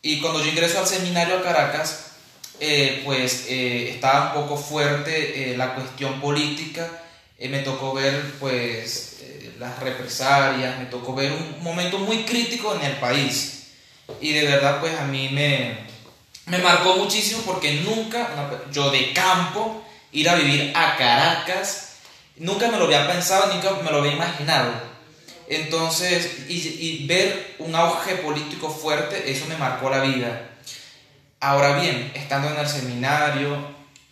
Y 0.00 0.20
cuando 0.20 0.40
yo 0.40 0.50
ingreso 0.50 0.78
al 0.78 0.86
seminario 0.86 1.38
a 1.38 1.42
Caracas, 1.42 2.12
eh, 2.60 3.02
pues 3.04 3.46
eh, 3.48 3.90
estaba 3.90 4.34
un 4.34 4.42
poco 4.42 4.56
fuerte 4.56 5.54
la 5.56 5.74
cuestión 5.74 6.20
política. 6.20 7.02
Eh, 7.42 7.48
me 7.48 7.58
tocó 7.58 7.92
ver 7.92 8.34
pues 8.38 9.16
eh, 9.20 9.52
las 9.58 9.76
represalias, 9.80 10.78
me 10.78 10.86
tocó 10.86 11.12
ver 11.12 11.32
un 11.32 11.60
momento 11.60 11.98
muy 11.98 12.18
crítico 12.18 12.72
en 12.76 12.82
el 12.82 12.96
país. 12.98 13.72
Y 14.20 14.32
de 14.32 14.46
verdad 14.46 14.78
pues 14.78 14.96
a 14.96 15.06
mí 15.06 15.28
me, 15.32 15.76
me 16.46 16.58
marcó 16.58 16.96
muchísimo 16.96 17.42
porque 17.44 17.80
nunca, 17.80 18.60
yo 18.70 18.92
de 18.92 19.12
campo, 19.12 19.84
ir 20.12 20.28
a 20.28 20.36
vivir 20.36 20.72
a 20.76 20.96
Caracas, 20.96 21.94
nunca 22.36 22.68
me 22.68 22.78
lo 22.78 22.84
había 22.84 23.08
pensado, 23.08 23.52
nunca 23.52 23.72
me 23.82 23.90
lo 23.90 23.98
había 23.98 24.12
imaginado. 24.12 24.70
Entonces, 25.48 26.44
y, 26.48 26.54
y 26.54 27.06
ver 27.08 27.56
un 27.58 27.74
auge 27.74 28.14
político 28.16 28.70
fuerte, 28.70 29.28
eso 29.28 29.46
me 29.48 29.56
marcó 29.56 29.90
la 29.90 30.00
vida. 30.00 30.48
Ahora 31.40 31.80
bien, 31.80 32.12
estando 32.14 32.50
en 32.50 32.58
el 32.60 32.68
seminario, 32.68 33.58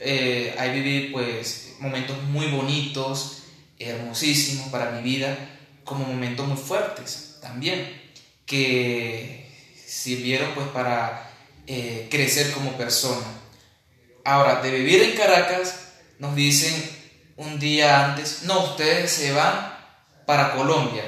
eh, 0.00 0.52
ahí 0.58 0.72
viví 0.72 1.10
pues 1.12 1.69
momentos 1.80 2.22
muy 2.24 2.46
bonitos, 2.46 3.42
hermosísimos 3.78 4.68
para 4.68 4.90
mi 4.92 5.02
vida, 5.02 5.36
como 5.84 6.04
momentos 6.04 6.46
muy 6.46 6.56
fuertes 6.56 7.38
también, 7.40 8.00
que 8.46 9.50
sirvieron 9.86 10.52
pues 10.54 10.68
para 10.68 11.30
eh, 11.66 12.08
crecer 12.10 12.52
como 12.52 12.72
persona. 12.72 13.26
Ahora, 14.24 14.60
de 14.62 14.70
vivir 14.70 15.02
en 15.02 15.16
Caracas, 15.16 15.92
nos 16.18 16.34
dicen 16.34 16.72
un 17.36 17.58
día 17.58 18.04
antes, 18.04 18.42
no, 18.42 18.64
ustedes 18.64 19.10
se 19.10 19.32
van 19.32 19.78
para 20.26 20.52
Colombia, 20.52 21.04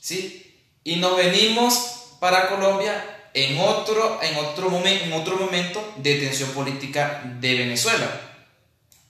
¿sí? 0.00 0.62
Y 0.84 0.96
nos 0.96 1.16
venimos 1.16 2.14
para 2.20 2.48
Colombia 2.48 3.28
en 3.34 3.58
otro, 3.58 4.20
en 4.22 4.36
otro, 4.36 4.70
momento, 4.70 5.04
en 5.04 5.12
otro 5.12 5.36
momento 5.36 5.94
de 5.96 6.14
tensión 6.20 6.50
política 6.50 7.22
de 7.40 7.54
Venezuela. 7.54 8.33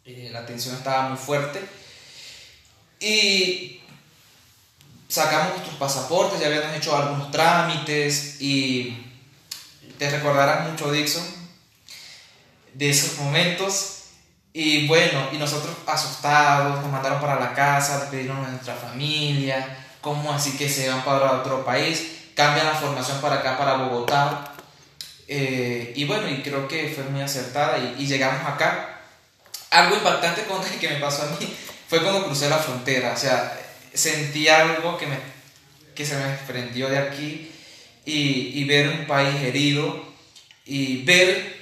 Eh, 0.06 0.28
la 0.30 0.44
tensión 0.44 0.75
estaba 0.75 1.08
muy 1.08 1.16
fuerte 1.16 1.62
y 3.00 3.80
sacamos 5.08 5.54
nuestros 5.54 5.76
pasaportes, 5.76 6.38
ya 6.38 6.49
habíamos 6.49 6.76
hecho 6.76 6.94
algunos 6.94 7.30
trámites 7.30 8.37
y 8.38 9.02
te 9.96 10.11
recordarás 10.11 10.68
mucho, 10.68 10.92
Dixon, 10.92 11.25
de 12.75 12.90
esos 12.90 13.16
momentos. 13.18 14.00
Y 14.52 14.87
bueno, 14.87 15.28
y 15.32 15.38
nosotros 15.38 15.75
asustados, 15.87 16.82
nos 16.82 16.92
mandaron 16.92 17.18
para 17.18 17.40
la 17.40 17.54
casa, 17.54 18.00
despedirnos 18.00 18.44
de 18.44 18.52
nuestra 18.52 18.75
familia, 18.75 19.87
¿cómo 20.02 20.34
así 20.34 20.54
que 20.58 20.68
se 20.68 20.87
van 20.87 21.02
para 21.02 21.32
otro 21.32 21.64
país? 21.64 22.28
Cambian 22.34 22.66
la 22.66 22.75
formación 22.75 23.23
para 23.23 23.37
acá, 23.37 23.56
para 23.56 23.76
Bogotá. 23.76 24.52
Eh, 25.28 25.94
y 25.96 26.04
bueno, 26.04 26.28
y 26.28 26.42
creo 26.42 26.68
que 26.68 26.92
fue 26.94 27.04
muy 27.04 27.23
acertada 27.23 27.78
y 27.99 28.06
llegamos 28.06 28.46
acá. 28.46 28.93
Algo 29.75 29.97
impactante 29.97 30.45
con- 30.45 30.62
que 30.81 30.88
me 30.88 30.97
pasó 30.97 31.23
a 31.25 31.26
mí 31.26 31.57
fue 31.88 32.00
cuando 32.02 32.25
crucé 32.25 32.49
la 32.49 32.59
frontera, 32.59 33.12
o 33.12 33.16
sea, 33.16 33.59
sentí 33.93 34.49
algo 34.49 34.97
que, 34.97 35.07
me, 35.07 35.19
que 35.95 36.07
se 36.07 36.16
me 36.16 36.25
desprendió 36.25 36.88
de 36.88 36.99
aquí 36.99 37.50
y, 38.04 38.59
y 38.61 38.64
ver 38.64 38.88
un 38.88 39.07
país 39.07 39.35
herido 39.43 40.02
y 40.64 41.02
ver 41.04 41.54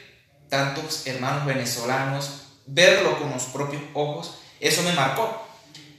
tantos 0.49 1.07
hermanos 1.07 1.47
venezolanos, 1.47 2.45
verlo 2.67 3.19
con 3.19 3.31
los 3.31 3.45
propios 3.45 3.83
ojos, 3.95 4.39
eso 4.61 4.83
me 4.83 4.93
marcó. 4.93 5.47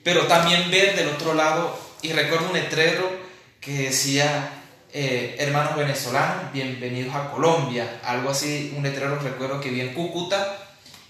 Pero 0.04 0.28
también 0.28 0.70
ver 0.70 0.96
del 0.96 1.10
otro 1.10 1.34
lado, 1.34 1.78
y 2.02 2.12
recuerdo 2.14 2.48
un 2.48 2.54
letrero 2.54 3.10
que 3.60 3.72
decía, 3.72 4.50
eh, 4.94 5.36
hermanos 5.40 5.76
venezolanos, 5.76 6.52
bienvenidos 6.54 7.16
a 7.16 7.32
Colombia, 7.32 8.00
algo 8.04 8.30
así, 8.30 8.74
un 8.76 8.84
letrero 8.84 9.18
recuerdo 9.20 9.60
que 9.62 9.70
vi 9.70 9.82
en 9.82 9.94
Cúcuta, 9.94 10.63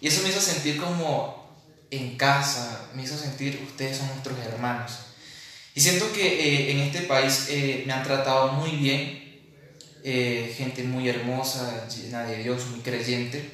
y 0.04 0.08
eso 0.08 0.22
me 0.22 0.28
hizo 0.28 0.42
sentir 0.42 0.76
como 0.76 1.48
en 1.90 2.18
casa, 2.18 2.90
me 2.94 3.04
hizo 3.04 3.18
sentir, 3.18 3.66
ustedes 3.66 3.98
son 4.00 4.08
nuestros 4.08 4.38
hermanos. 4.40 4.92
Y 5.74 5.80
siento 5.80 6.12
que 6.12 6.28
eh, 6.28 6.72
en 6.72 6.80
este 6.82 7.04
país 7.04 7.46
eh, 7.48 7.84
me 7.88 7.94
han 7.94 8.04
tratado 8.04 8.52
muy 8.52 8.72
bien, 8.72 9.40
eh, 10.04 10.54
gente 10.58 10.84
muy 10.84 11.08
hermosa, 11.08 11.88
llena 11.88 12.24
de 12.26 12.44
Dios, 12.44 12.66
muy 12.66 12.82
creyente. 12.82 13.50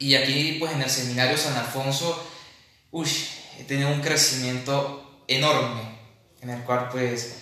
Y 0.00 0.16
aquí, 0.16 0.56
pues 0.58 0.72
en 0.72 0.82
el 0.82 0.90
seminario 0.90 1.38
San 1.38 1.56
Alfonso, 1.56 2.28
uy, 2.90 3.08
he 3.60 3.62
tenido 3.62 3.88
un 3.90 4.00
crecimiento 4.00 5.22
enorme, 5.28 5.82
en 6.40 6.50
el 6.50 6.62
cual 6.64 6.88
pues 6.90 7.34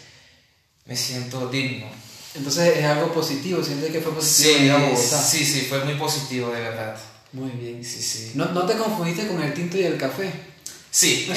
me 0.85 0.95
siento 0.95 1.49
digno. 1.49 1.87
Entonces 2.35 2.77
es 2.77 2.85
algo 2.85 3.15
positivo, 3.15 3.65
sientes 3.65 3.91
que 3.91 4.03
fue 4.03 4.13
positivo 4.15 4.59
Sí, 4.59 4.69
a 4.69 4.77
Bogotá. 4.77 5.23
sí, 5.23 5.43
sí, 5.43 5.63
fue 5.63 5.83
muy 5.87 5.95
positivo, 5.95 6.51
de 6.51 6.61
verdad. 6.61 7.01
Muy 7.33 7.51
bien. 7.51 7.85
Sí, 7.85 8.03
sí. 8.03 8.33
¿No, 8.35 8.47
¿No 8.47 8.67
te 8.67 8.77
confundiste 8.77 9.27
con 9.29 9.41
el 9.43 9.55
tinto 9.55 9.77
y 9.77 9.85
el 9.85 9.97
café? 9.97 10.31
Sí, 10.93 11.33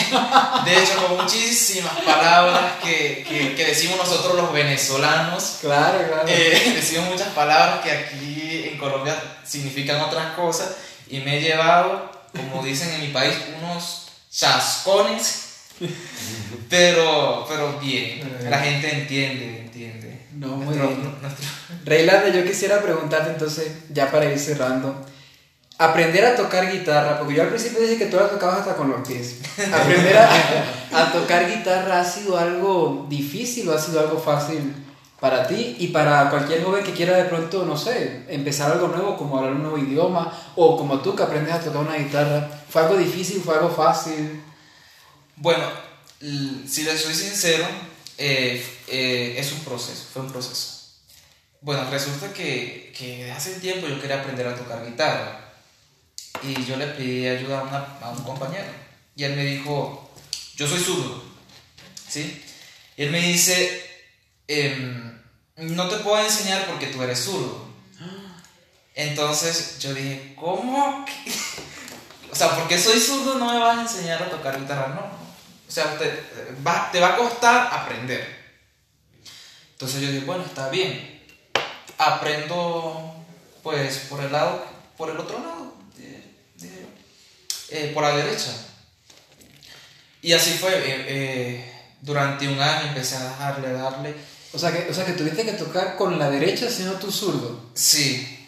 de 0.65 0.73
hecho 0.83 1.05
con 1.07 1.17
muchísimas 1.23 1.93
palabras 2.01 2.73
que, 2.83 3.23
que, 3.29 3.53
que 3.53 3.65
decimos 3.65 3.97
nosotros 3.97 4.35
los 4.35 4.51
venezolanos. 4.51 5.57
Claro, 5.61 5.99
claro. 6.07 6.23
Eh, 6.27 6.71
decimos 6.75 7.09
muchas 7.11 7.27
palabras 7.29 7.81
que 7.81 7.91
aquí 7.91 8.63
en 8.71 8.79
Colombia 8.79 9.15
significan 9.45 10.01
otras 10.01 10.33
cosas 10.33 10.71
y 11.07 11.19
me 11.19 11.37
he 11.37 11.41
llevado, 11.41 12.09
como 12.31 12.63
dicen 12.63 12.89
en 12.95 13.01
mi 13.01 13.07
país, 13.09 13.35
unos 13.61 14.07
chascones, 14.31 15.41
pero, 16.69 17.45
pero 17.47 17.79
bien, 17.79 18.21
la 18.49 18.59
gente 18.59 18.91
entiende, 19.01 19.59
entiende. 19.65 20.19
No, 20.33 20.47
muy 20.47 20.75
Nuestro- 20.75 20.87
bien. 20.87 21.15
nuestro- 21.21 21.45
Reylanda, 21.85 22.29
yo 22.29 22.43
quisiera 22.43 22.81
preguntarte 22.81 23.29
entonces, 23.31 23.71
ya 23.89 24.09
para 24.09 24.25
ir 24.31 24.39
cerrando, 24.39 25.05
aprender 25.77 26.25
a 26.25 26.35
tocar 26.35 26.71
guitarra, 26.71 27.19
porque 27.19 27.35
yo 27.35 27.43
al 27.43 27.49
principio 27.49 27.81
dije 27.81 27.97
que 27.97 28.05
tú 28.05 28.17
la 28.17 28.29
tocabas 28.29 28.59
hasta 28.59 28.75
con 28.75 28.89
los 28.89 29.07
pies. 29.07 29.37
Aprender 29.73 30.17
a, 30.17 30.29
a 30.91 31.11
tocar 31.11 31.49
guitarra 31.49 32.01
ha 32.01 32.05
sido 32.05 32.37
algo 32.37 33.05
difícil 33.09 33.67
o 33.69 33.73
ha 33.73 33.79
sido 33.79 33.99
algo 33.99 34.19
fácil 34.19 34.73
para 35.19 35.47
ti 35.47 35.77
y 35.79 35.87
para 35.87 36.29
cualquier 36.29 36.63
joven 36.63 36.83
que 36.83 36.91
quiera 36.91 37.15
de 37.15 37.25
pronto, 37.25 37.65
no 37.65 37.77
sé, 37.77 38.25
empezar 38.27 38.71
algo 38.71 38.89
nuevo, 38.89 39.17
como 39.17 39.37
hablar 39.37 39.53
un 39.53 39.61
nuevo 39.63 39.77
idioma, 39.77 40.31
o 40.55 40.77
como 40.77 40.99
tú 41.01 41.15
que 41.15 41.23
aprendes 41.23 41.53
a 41.53 41.59
tocar 41.61 41.81
una 41.81 41.95
guitarra. 41.95 42.49
¿Fue 42.69 42.81
algo 42.81 42.97
difícil? 42.97 43.41
¿Fue 43.41 43.55
algo 43.55 43.69
fácil? 43.69 44.41
Bueno, 45.37 45.63
si 46.19 46.83
les 46.83 47.01
soy 47.01 47.13
sincero, 47.13 47.65
eh, 48.17 48.63
eh, 48.87 49.35
es 49.37 49.51
un 49.53 49.59
proceso, 49.59 50.05
fue 50.11 50.21
un 50.21 50.31
proceso. 50.31 50.69
Bueno, 51.61 51.89
resulta 51.89 52.33
que, 52.33 52.93
que 52.97 53.31
hace 53.31 53.53
tiempo 53.61 53.87
yo 53.87 54.01
quería 54.01 54.19
aprender 54.19 54.45
a 54.47 54.55
tocar 54.55 54.85
guitarra 54.85 55.52
y 56.45 56.65
yo 56.65 56.75
le 56.77 56.87
pedí 56.87 57.27
ayuda 57.27 57.59
a, 58.01 58.09
un 58.09 58.23
compañero 58.23 58.65
y 59.15 59.23
él 59.23 59.35
me 59.35 59.43
dijo, 59.45 60.11
yo 60.55 60.67
soy 60.67 60.79
zurdo, 60.79 61.23
¿sí? 62.07 62.43
Y 62.97 63.03
él 63.03 63.11
me 63.11 63.19
dice, 63.19 64.05
em, 64.47 65.21
no 65.57 65.87
te 65.87 65.97
puedo 65.97 66.23
enseñar 66.23 66.65
porque 66.67 66.87
tú 66.87 67.01
eres 67.03 67.19
zurdo. 67.23 67.67
Entonces 68.95 69.79
yo 69.79 69.93
dije, 69.93 70.35
¿cómo? 70.39 71.05
que- 71.05 71.31
O 72.31 72.35
sea, 72.35 72.55
porque 72.55 72.79
soy 72.79 72.99
zurdo 72.99 73.35
no 73.35 73.51
me 73.53 73.59
vas 73.59 73.77
a 73.77 73.81
enseñar 73.81 74.23
a 74.23 74.29
tocar 74.29 74.59
guitarra, 74.59 74.87
no. 74.87 75.01
O 75.67 75.71
sea, 75.71 75.97
te 75.99 76.23
va, 76.65 76.89
te 76.91 76.99
va 76.99 77.09
a 77.09 77.15
costar 77.17 77.69
aprender. 77.71 78.43
Entonces 79.73 80.01
yo 80.01 80.11
dije, 80.11 80.25
bueno, 80.25 80.43
está 80.43 80.69
bien. 80.69 81.21
Aprendo, 81.99 83.15
pues, 83.61 83.97
por 84.09 84.19
el 84.23 84.31
lado, 84.31 84.65
por 84.97 85.11
el 85.11 85.17
otro 85.17 85.39
lado, 85.39 85.62
eh, 87.73 87.91
por 87.93 88.03
la 88.03 88.15
derecha. 88.15 88.51
Y 90.21 90.31
así 90.33 90.51
fue. 90.51 90.71
eh, 90.71 91.05
eh, 91.07 91.69
durante 92.01 92.47
un 92.47 92.59
año 92.59 92.89
empecé 92.89 93.15
a 93.15 93.23
darle, 93.37 93.67
a 93.69 93.73
darle. 93.73 94.13
O 94.51 94.59
sea, 94.59 94.71
que, 94.71 94.89
o 94.89 94.93
sea, 94.93 95.05
que 95.05 95.13
tuviste 95.13 95.43
que 95.43 95.53
tocar 95.53 95.95
con 95.95 96.19
la 96.19 96.29
derecha 96.29 96.69
siendo 96.69 96.95
tú 96.99 97.11
zurdo. 97.11 97.71
Sí, 97.73 98.47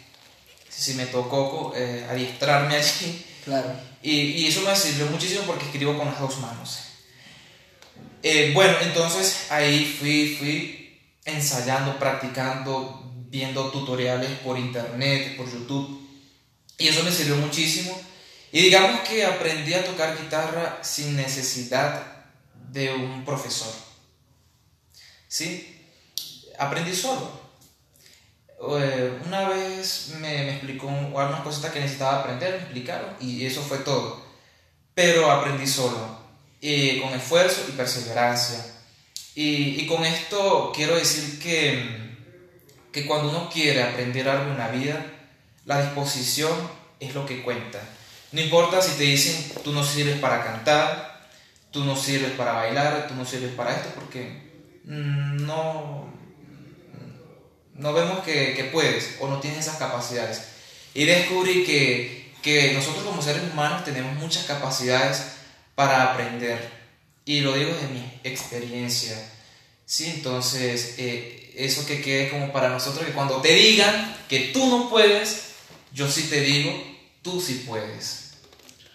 sí, 0.68 0.94
me 0.94 1.06
tocó 1.06 1.74
adiestrarme 2.08 2.76
allí. 2.76 3.24
Claro. 3.44 3.72
Y, 4.02 4.12
y 4.12 4.46
eso 4.46 4.60
me 4.60 4.76
sirvió 4.76 5.06
muchísimo 5.06 5.42
porque 5.46 5.64
escribo 5.64 5.96
con 5.98 6.06
las 6.06 6.20
dos 6.20 6.38
manos. 6.38 6.80
Bueno, 8.54 8.76
entonces 8.82 9.46
ahí 9.50 9.96
fui, 9.98 10.36
fui 10.38 11.00
ensayando, 11.24 11.98
practicando, 11.98 13.10
viendo 13.28 13.70
tutoriales 13.70 14.30
por 14.44 14.58
internet, 14.58 15.36
por 15.36 15.50
YouTube. 15.50 16.06
Y 16.78 16.88
eso 16.88 17.02
me 17.02 17.10
sirvió 17.10 17.36
muchísimo. 17.36 17.98
Y 18.52 18.62
digamos 18.62 19.00
que 19.00 19.24
aprendí 19.24 19.74
a 19.74 19.84
tocar 19.84 20.16
guitarra 20.16 20.78
sin 20.82 21.16
necesidad 21.16 22.24
de 22.70 22.94
un 22.94 23.24
profesor. 23.24 23.72
¿Sí? 25.28 25.84
Aprendí 26.58 26.94
solo. 26.94 27.46
Eh, 28.80 29.18
una 29.26 29.48
vez 29.48 30.14
me, 30.18 30.44
me 30.44 30.52
explicó 30.52 30.88
algunas 30.88 31.42
cositas 31.42 31.72
que 31.72 31.80
necesitaba 31.80 32.20
aprender, 32.20 32.52
me 32.52 32.62
explicaron 32.62 33.16
y 33.20 33.44
eso 33.44 33.62
fue 33.62 33.78
todo. 33.78 34.24
Pero 34.94 35.30
aprendí 35.30 35.66
solo, 35.66 36.18
y 36.60 37.00
con 37.00 37.12
esfuerzo 37.12 37.66
y 37.68 37.72
perseverancia. 37.72 38.64
Y, 39.34 39.80
y 39.80 39.86
con 39.86 40.04
esto 40.06 40.72
quiero 40.74 40.96
decir 40.96 41.38
que, 41.38 42.16
que 42.90 43.04
cuando 43.04 43.28
uno 43.28 43.50
quiere 43.52 43.82
aprender 43.82 44.26
algo 44.28 44.52
en 44.52 44.58
la 44.58 44.68
vida, 44.68 45.04
la 45.66 45.82
disposición 45.82 46.54
es 46.98 47.14
lo 47.14 47.26
que 47.26 47.42
cuenta. 47.42 47.80
No 48.36 48.42
importa 48.42 48.82
si 48.82 48.98
te 48.98 49.04
dicen 49.04 49.50
tú 49.64 49.72
no 49.72 49.82
sirves 49.82 50.18
para 50.18 50.44
cantar, 50.44 51.26
tú 51.70 51.86
no 51.86 51.96
sirves 51.96 52.32
para 52.32 52.52
bailar, 52.52 53.08
tú 53.08 53.14
no 53.14 53.24
sirves 53.24 53.54
para 53.54 53.74
esto, 53.74 53.88
porque 53.94 54.52
mm, 54.84 55.46
no, 55.46 56.12
no 57.72 57.92
vemos 57.94 58.18
que, 58.24 58.52
que 58.52 58.64
puedes 58.64 59.16
o 59.20 59.28
no 59.28 59.40
tienes 59.40 59.60
esas 59.60 59.78
capacidades. 59.78 60.48
Y 60.92 61.06
descubrí 61.06 61.64
que, 61.64 62.34
que 62.42 62.74
nosotros 62.74 63.06
como 63.06 63.22
seres 63.22 63.42
humanos 63.50 63.84
tenemos 63.86 64.14
muchas 64.16 64.44
capacidades 64.44 65.28
para 65.74 66.12
aprender. 66.12 66.58
Y 67.24 67.40
lo 67.40 67.54
digo 67.54 67.72
de 67.72 67.88
mi 67.88 68.20
experiencia. 68.22 69.16
Sí, 69.86 70.12
entonces, 70.14 70.96
eh, 70.98 71.54
eso 71.56 71.86
que 71.86 72.02
quede 72.02 72.28
como 72.28 72.52
para 72.52 72.68
nosotros, 72.68 73.06
que 73.06 73.12
cuando 73.12 73.40
te 73.40 73.54
digan 73.54 74.14
que 74.28 74.50
tú 74.52 74.66
no 74.66 74.90
puedes, 74.90 75.52
yo 75.94 76.06
sí 76.10 76.24
te 76.28 76.42
digo, 76.42 76.70
tú 77.22 77.40
sí 77.40 77.64
puedes. 77.66 78.25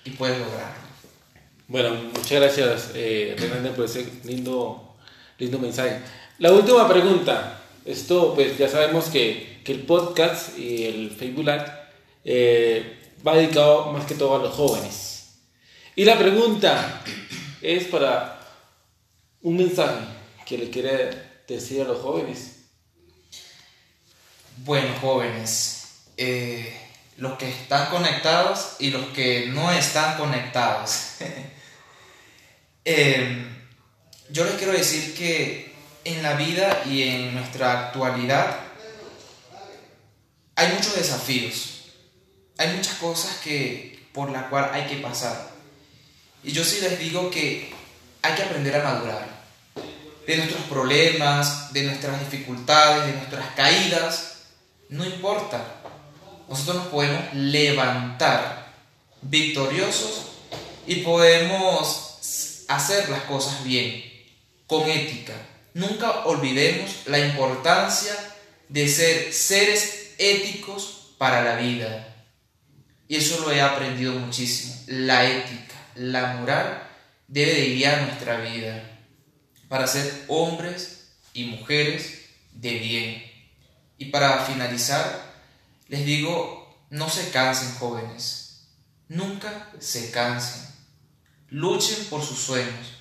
Y 0.03 0.11
puedes 0.11 0.39
lograrlo. 0.39 0.81
Bueno, 1.67 1.93
muchas 2.13 2.31
gracias, 2.31 2.91
eh, 2.95 3.35
Renanda, 3.37 3.73
por 3.73 3.85
ese 3.85 4.05
lindo, 4.23 4.95
lindo 5.37 5.59
mensaje. 5.59 5.99
La 6.39 6.51
última 6.51 6.87
pregunta. 6.87 7.57
Esto, 7.83 8.35
pues 8.35 8.57
ya 8.59 8.69
sabemos 8.69 9.05
que, 9.05 9.61
que 9.63 9.71
el 9.71 9.81
podcast 9.81 10.57
y 10.59 10.85
el 10.85 11.11
Facebook 11.11 11.45
Live 11.45 11.65
eh, 12.23 12.99
va 13.25 13.35
dedicado 13.35 13.91
más 13.91 14.05
que 14.05 14.15
todo 14.15 14.35
a 14.35 14.39
los 14.39 14.53
jóvenes. 14.53 15.39
Y 15.95 16.05
la 16.05 16.17
pregunta 16.17 17.03
es 17.61 17.85
para 17.85 18.39
un 19.41 19.57
mensaje 19.57 20.05
que 20.45 20.57
le 20.57 20.69
quiere 20.69 21.09
decir 21.47 21.81
a 21.81 21.85
los 21.85 21.99
jóvenes. 22.01 22.65
Bueno, 24.57 24.93
jóvenes, 25.01 26.03
eh, 26.17 26.71
los 27.21 27.38
que 27.38 27.47
están 27.47 27.91
conectados 27.91 28.77
y 28.79 28.89
los 28.89 29.05
que 29.10 29.45
no 29.45 29.71
están 29.71 30.17
conectados. 30.17 31.15
Eh, 32.84 33.45
yo 34.31 34.43
les 34.43 34.55
quiero 34.55 34.73
decir 34.73 35.13
que 35.13 35.71
en 36.03 36.23
la 36.23 36.34
vida 36.34 36.81
y 36.84 37.03
en 37.03 37.36
nuestra 37.36 37.89
actualidad 37.89 38.57
hay 40.55 40.73
muchos 40.73 40.95
desafíos, 40.95 41.91
hay 42.57 42.75
muchas 42.75 42.95
cosas 42.95 43.38
que 43.43 44.03
por 44.12 44.31
las 44.31 44.45
cuales 44.45 44.71
hay 44.73 44.88
que 44.88 44.95
pasar. 44.95 45.51
Y 46.43 46.53
yo 46.53 46.63
sí 46.63 46.81
les 46.81 46.97
digo 46.97 47.29
que 47.29 47.71
hay 48.23 48.34
que 48.34 48.41
aprender 48.41 48.75
a 48.77 48.84
madurar 48.84 49.27
de 50.25 50.38
nuestros 50.38 50.63
problemas, 50.63 51.71
de 51.71 51.84
nuestras 51.84 52.19
dificultades, 52.19 53.05
de 53.05 53.13
nuestras 53.13 53.45
caídas, 53.53 54.38
no 54.89 55.05
importa. 55.05 55.80
Nosotros 56.51 56.83
nos 56.83 56.87
podemos 56.87 57.33
levantar 57.33 58.73
victoriosos 59.21 60.23
y 60.85 60.95
podemos 60.95 62.65
hacer 62.67 63.07
las 63.07 63.21
cosas 63.21 63.63
bien, 63.63 64.03
con 64.67 64.89
ética. 64.89 65.31
Nunca 65.73 66.25
olvidemos 66.25 67.03
la 67.05 67.19
importancia 67.19 68.13
de 68.67 68.89
ser 68.89 69.31
seres 69.31 70.13
éticos 70.17 71.13
para 71.17 71.41
la 71.41 71.55
vida. 71.55 72.17
Y 73.07 73.15
eso 73.15 73.39
lo 73.39 73.51
he 73.53 73.61
aprendido 73.61 74.11
muchísimo. 74.11 74.75
La 74.87 75.23
ética, 75.23 75.75
la 75.95 76.33
moral 76.33 76.83
debe 77.29 77.53
de 77.53 77.75
guiar 77.75 78.01
nuestra 78.01 78.41
vida 78.41 78.99
para 79.69 79.87
ser 79.87 80.25
hombres 80.27 81.13
y 81.33 81.45
mujeres 81.45 82.25
de 82.51 82.71
bien. 82.71 83.23
Y 83.97 84.07
para 84.07 84.43
finalizar, 84.43 85.30
les 85.91 86.06
digo, 86.06 86.86
no 86.89 87.10
se 87.10 87.32
cansen 87.32 87.75
jóvenes, 87.75 88.69
nunca 89.10 89.73
se 89.80 90.10
cansen. 90.10 90.65
Luchen 91.49 92.06
por 92.06 92.23
sus 92.23 92.39
sueños, 92.39 92.93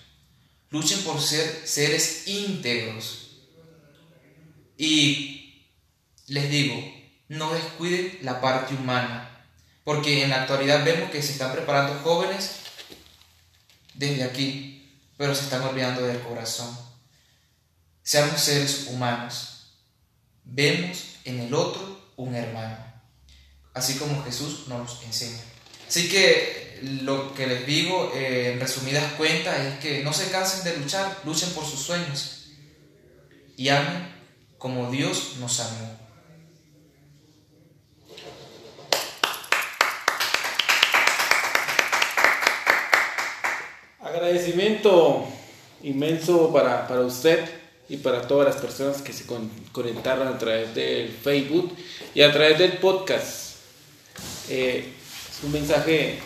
luchen 0.71 1.01
por 1.05 1.21
ser 1.21 1.63
seres 1.69 2.27
íntegros. 2.27 3.43
Y 4.77 5.69
les 6.27 6.51
digo, 6.51 6.83
no 7.29 7.55
descuiden 7.55 8.19
la 8.23 8.41
parte 8.41 8.75
humana, 8.75 9.47
porque 9.85 10.25
en 10.25 10.31
la 10.31 10.43
actualidad 10.43 10.85
vemos 10.85 11.13
que 11.13 11.23
se 11.23 11.31
están 11.31 11.53
preparando 11.53 11.97
jóvenes 12.01 12.57
desde 13.95 14.25
aquí, 14.25 14.99
pero 15.17 15.33
se 15.33 15.45
están 15.45 15.63
olvidando 15.63 16.03
del 16.03 16.21
corazón. 16.23 16.77
Seamos 18.03 18.41
seres 18.41 18.89
humanos. 18.89 19.77
Vemos 20.43 21.19
en 21.25 21.39
el 21.39 21.55
otro 21.55 21.90
un 22.21 22.35
hermano, 22.35 22.77
así 23.73 23.95
como 23.95 24.23
Jesús 24.25 24.69
nos 24.69 25.03
enseña. 25.05 25.41
Así 25.89 26.09
que 26.09 26.79
lo 27.03 27.35
que 27.35 27.47
les 27.47 27.67
digo 27.67 28.13
eh, 28.15 28.53
en 28.53 28.61
resumidas 28.61 29.13
cuentas 29.15 29.59
es 29.59 29.79
que 29.81 30.05
no 30.05 30.13
se 30.13 30.31
cansen 30.31 30.65
de 30.65 30.79
luchar, 30.79 31.21
luchen 31.25 31.51
por 31.51 31.65
sus 31.65 31.81
sueños 31.81 32.47
y 33.57 33.69
amen 33.69 34.09
como 34.59 34.91
Dios 34.91 35.37
nos 35.41 35.61
amó. 35.61 35.99
Agradecimiento 44.01 45.27
inmenso 45.83 46.53
para, 46.53 46.87
para 46.87 47.01
usted 47.01 47.60
y 47.91 47.97
para 47.99 48.23
todas 48.27 48.47
las 48.47 48.63
personas 48.63 49.03
que 49.03 49.13
se 49.13 49.27
con- 49.27 49.51
conectaron 49.73 50.27
a 50.29 50.39
través 50.39 50.75
del 50.75 51.09
Facebook 51.11 51.77
y 52.15 52.23
a 52.23 52.33
través 52.33 52.59
del 52.59 52.75
podcast. 52.75 53.57
Eh, 54.49 54.87
es 55.31 55.45
un 55.45 55.53
mensaje 55.53 56.21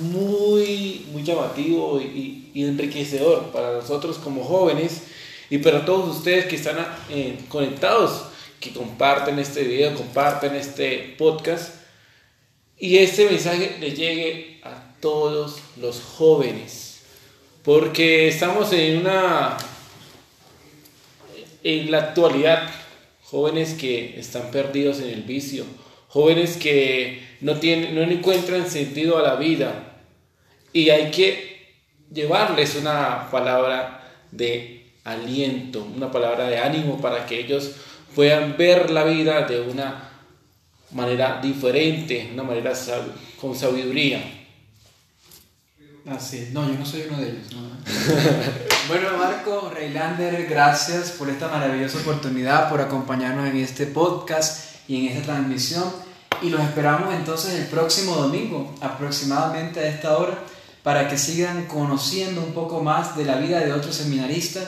muy, 0.00 1.06
muy 1.12 1.22
llamativo 1.22 2.00
y, 2.00 2.50
y 2.54 2.64
enriquecedor 2.64 3.52
para 3.52 3.72
nosotros 3.72 4.16
como 4.18 4.44
jóvenes 4.44 5.02
y 5.50 5.58
para 5.58 5.84
todos 5.84 6.16
ustedes 6.16 6.46
que 6.46 6.56
están 6.56 6.78
eh, 7.10 7.38
conectados, 7.48 8.22
que 8.58 8.72
comparten 8.72 9.38
este 9.38 9.62
video, 9.64 9.94
comparten 9.94 10.54
este 10.54 11.14
podcast 11.18 11.74
y 12.78 12.96
este 12.98 13.26
mensaje 13.28 13.76
le 13.78 13.90
llegue 13.92 14.60
a 14.64 14.94
todos 15.00 15.56
los 15.76 16.00
jóvenes. 16.00 17.00
Porque 17.62 18.28
estamos 18.28 18.72
en 18.72 18.98
una. 19.00 19.58
En 21.62 21.90
la 21.90 21.98
actualidad, 21.98 22.70
jóvenes 23.22 23.74
que 23.74 24.18
están 24.18 24.50
perdidos 24.50 25.00
en 25.00 25.10
el 25.10 25.22
vicio, 25.22 25.64
jóvenes 26.08 26.56
que 26.56 27.22
no, 27.40 27.56
tienen, 27.56 27.94
no 27.94 28.02
encuentran 28.02 28.68
sentido 28.68 29.18
a 29.18 29.22
la 29.22 29.36
vida. 29.36 30.00
Y 30.72 30.90
hay 30.90 31.10
que 31.10 31.50
llevarles 32.12 32.76
una 32.76 33.30
palabra 33.30 34.08
de 34.30 34.92
aliento, 35.04 35.86
una 35.96 36.10
palabra 36.10 36.48
de 36.48 36.58
ánimo 36.58 37.00
para 37.00 37.26
que 37.26 37.40
ellos 37.40 37.72
puedan 38.14 38.56
ver 38.56 38.90
la 38.90 39.04
vida 39.04 39.42
de 39.42 39.60
una 39.60 40.10
manera 40.92 41.40
diferente, 41.42 42.30
una 42.32 42.42
manera 42.42 42.72
con 43.40 43.54
sabiduría. 43.54 44.39
Es. 46.04 46.52
No, 46.52 46.66
yo 46.66 46.78
no 46.78 46.86
soy 46.86 47.04
uno 47.08 47.18
de 47.18 47.28
ellos. 47.28 47.52
no. 47.52 47.60
bueno, 48.88 49.18
Marco, 49.18 49.70
Reylander, 49.74 50.46
gracias 50.46 51.10
por 51.10 51.28
esta 51.28 51.48
maravillosa 51.48 51.98
oportunidad, 51.98 52.70
por 52.70 52.80
acompañarnos 52.80 53.46
en 53.48 53.56
este 53.58 53.86
podcast 53.86 54.76
y 54.88 55.06
en 55.06 55.12
esta 55.12 55.32
transmisión. 55.32 55.84
Y 56.42 56.48
los 56.48 56.60
esperamos 56.62 57.14
entonces 57.14 57.54
el 57.54 57.66
próximo 57.66 58.16
domingo, 58.16 58.74
aproximadamente 58.80 59.80
a 59.80 59.88
esta 59.88 60.16
hora, 60.16 60.38
para 60.82 61.06
que 61.08 61.18
sigan 61.18 61.66
conociendo 61.66 62.42
un 62.42 62.54
poco 62.54 62.82
más 62.82 63.16
de 63.16 63.26
la 63.26 63.36
vida 63.36 63.60
de 63.60 63.72
otros 63.72 63.94
seminaristas 63.94 64.64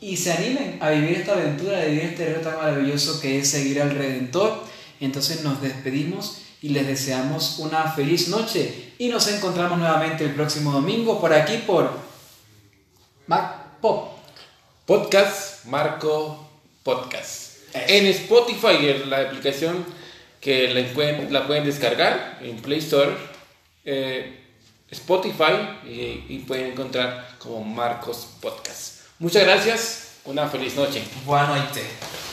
y 0.00 0.16
se 0.16 0.32
animen 0.32 0.78
a 0.80 0.90
vivir 0.90 1.18
esta 1.18 1.32
aventura, 1.32 1.78
a 1.78 1.84
vivir 1.86 2.04
este 2.04 2.26
reto 2.26 2.50
tan 2.50 2.56
maravilloso 2.56 3.20
que 3.20 3.40
es 3.40 3.50
seguir 3.50 3.82
al 3.82 3.90
Redentor. 3.90 4.62
Entonces 5.00 5.42
nos 5.42 5.60
despedimos 5.60 6.42
y 6.62 6.70
les 6.70 6.86
deseamos 6.86 7.58
una 7.58 7.90
feliz 7.92 8.28
noche 8.28 8.92
y 8.98 9.08
nos 9.08 9.28
encontramos 9.28 9.78
nuevamente 9.78 10.24
el 10.24 10.34
próximo 10.34 10.72
domingo 10.72 11.20
por 11.20 11.32
aquí 11.32 11.58
por 11.58 11.90
Mac 13.26 13.80
Pop. 13.80 14.18
Podcast 14.86 15.66
Marco 15.66 16.48
Podcast. 16.82 17.58
En 17.74 18.06
Spotify, 18.06 18.76
en 18.80 19.10
la 19.10 19.20
aplicación 19.20 19.84
que 20.40 20.68
la 21.30 21.46
pueden 21.46 21.64
descargar 21.64 22.38
en 22.40 22.56
Play 22.56 22.78
Store, 22.78 23.12
eh, 23.84 24.44
Spotify, 24.90 25.78
y, 25.84 26.24
y 26.28 26.44
pueden 26.46 26.72
encontrar 26.72 27.36
como 27.38 27.62
Marcos 27.62 28.28
Podcast. 28.40 29.02
Muchas 29.18 29.44
gracias, 29.44 30.12
una 30.24 30.48
feliz 30.48 30.74
noche. 30.76 31.02
Buenas 31.26 31.66
noches. 31.66 32.27